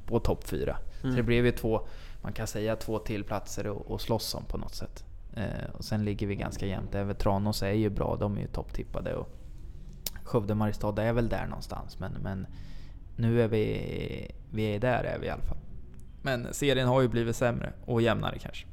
[0.05, 0.77] på topp fyra.
[1.01, 1.25] Så det Mm.
[1.25, 1.87] blev ju två,
[2.21, 5.05] man kan säga två till platser att slåss om på något sätt.
[5.35, 6.95] Eh, och sen ligger vi ganska jämnt.
[6.95, 9.13] Även Tranås är ju bra, de är ju topptippade.
[9.15, 9.29] Och
[10.23, 11.99] Skövde Mariestad är väl där någonstans.
[11.99, 12.47] Men, men
[13.15, 15.57] nu är vi, vi är där är vi i alla fall.
[16.21, 18.65] Men serien har ju blivit sämre och jämnare kanske.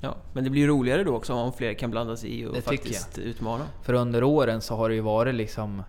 [0.00, 2.54] Ja, men det blir ju roligare då också om fler kan blanda sig i och
[2.54, 3.64] Det faktiskt utmana.
[3.82, 5.82] För under åren så har det ju varit liksom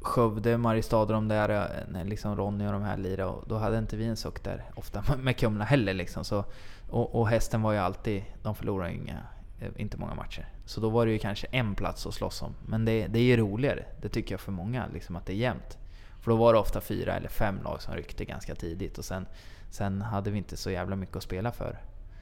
[0.00, 1.48] Skövde, Mariestad och de där,
[1.94, 4.64] eh, liksom Ronny och de här lirade, och då hade inte vi en suck där
[4.74, 6.24] ofta med Kumla heller liksom.
[6.24, 6.44] Så,
[6.90, 9.18] och, och hästen var ju alltid, de förlorade inga,
[9.60, 10.48] eh, inte många matcher.
[10.64, 12.54] Så då var det ju kanske en plats att slåss om.
[12.66, 15.36] Men det, det är ju roligare, det tycker jag för många, liksom att det är
[15.36, 15.78] jämnt.
[16.26, 19.26] För då var det ofta fyra eller fem lag som ryckte ganska tidigt och sen,
[19.70, 21.78] sen hade vi inte så jävla mycket att spela för.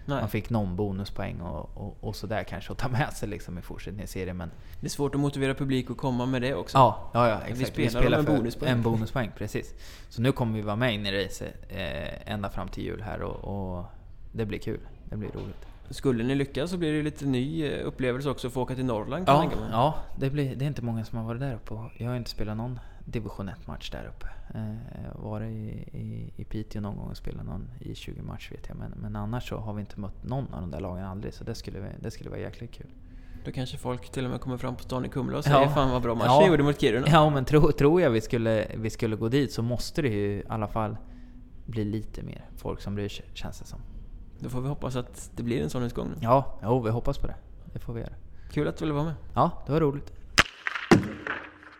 [0.07, 3.59] Nej, Man fick någon bonuspoäng och, och, och sådär kanske att ta med sig liksom
[3.59, 4.37] i serien.
[4.37, 4.51] Men
[4.81, 6.79] det är svårt att motivera publik att komma med det också.
[6.79, 7.71] Ja, ja, ja Vi exakt.
[7.71, 8.73] spelar om en för bonuspoäng.
[8.73, 9.75] En bonuspoäng, precis.
[10.09, 13.23] Så nu kommer vi vara med in i racet eh, ända fram till jul här
[13.23, 13.85] och, och
[14.33, 14.81] det blir kul.
[15.05, 15.67] Det blir roligt.
[15.91, 18.85] Skulle ni lyckas så blir det lite ny eh, upplevelse också att få åka till
[18.85, 19.71] Norrland kan jag Ja, tänka mig.
[19.73, 21.75] ja det, blir, det är inte många som har varit där uppe.
[21.99, 24.27] Jag har inte spelat någon division 1-match där uppe.
[24.59, 28.77] Eh, varit i, i, i Piteå någon gång och spelat någon i 20-match vet jag.
[28.77, 31.35] Men, men annars så har vi inte mött någon av de där lagen aldrig.
[31.35, 32.87] Så det skulle, det skulle vara jäkligt kul.
[33.45, 35.69] Då kanske folk till och med kommer fram på stan i Kumla och säger Ja.
[35.69, 36.41] Fan vad bra match Ja.
[36.41, 37.07] ni gjorde mot Kiruna.
[37.11, 40.33] Ja, men tro, tror jag vi skulle, vi skulle gå dit så måste det ju
[40.39, 40.97] i alla fall
[41.67, 43.79] bli lite mer folk som bryr sig, känns det som.
[44.39, 46.09] Då får vi hoppas att det blir en sån utgång.
[46.21, 47.35] Ja, jo, vi hoppas på det.
[47.73, 48.13] Det får vi göra.
[48.51, 49.15] Kul att du ville vara med.
[49.35, 50.13] Ja, det var roligt.